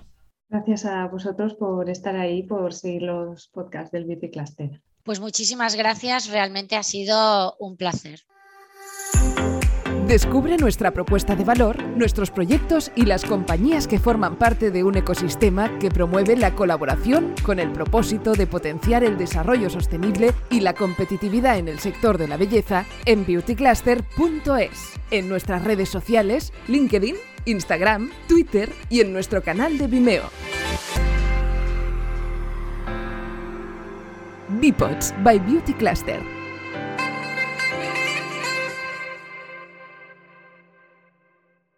Gracias 0.49 0.85
a 0.85 1.07
vosotros 1.07 1.55
por 1.55 1.89
estar 1.89 2.15
ahí, 2.15 2.43
por 2.43 2.73
seguir 2.73 3.03
los 3.03 3.47
podcasts 3.47 3.91
del 3.91 4.05
Beauty 4.05 4.29
Cluster. 4.29 4.81
Pues 5.03 5.19
muchísimas 5.19 5.75
gracias, 5.75 6.29
realmente 6.29 6.75
ha 6.75 6.83
sido 6.83 7.55
un 7.59 7.75
placer. 7.75 8.21
Descubre 10.07 10.57
nuestra 10.57 10.91
propuesta 10.91 11.35
de 11.35 11.45
valor, 11.45 11.81
nuestros 11.95 12.29
proyectos 12.29 12.91
y 12.93 13.05
las 13.05 13.23
compañías 13.23 13.87
que 13.87 13.99
forman 13.99 14.35
parte 14.35 14.69
de 14.69 14.83
un 14.83 14.97
ecosistema 14.97 15.79
que 15.79 15.89
promueve 15.89 16.35
la 16.35 16.53
colaboración 16.55 17.33
con 17.41 17.57
el 17.57 17.71
propósito 17.71 18.33
de 18.33 18.45
potenciar 18.45 19.05
el 19.05 19.17
desarrollo 19.17 19.69
sostenible 19.69 20.33
y 20.49 20.59
la 20.59 20.73
competitividad 20.73 21.57
en 21.57 21.69
el 21.69 21.79
sector 21.79 22.17
de 22.17 22.27
la 22.27 22.35
belleza 22.35 22.85
en 23.05 23.25
beautycluster.es, 23.25 24.99
en 25.09 25.29
nuestras 25.29 25.63
redes 25.63 25.87
sociales, 25.87 26.51
LinkedIn, 26.67 27.15
Instagram, 27.45 28.11
Twitter 28.27 28.69
y 28.89 28.99
en 28.99 29.13
nuestro 29.13 29.41
canal 29.41 29.77
de 29.77 29.87
Vimeo. 29.87 30.29
Bipods 34.59 35.13
by 35.23 35.39
Beauty 35.39 35.73
Cluster 35.73 36.42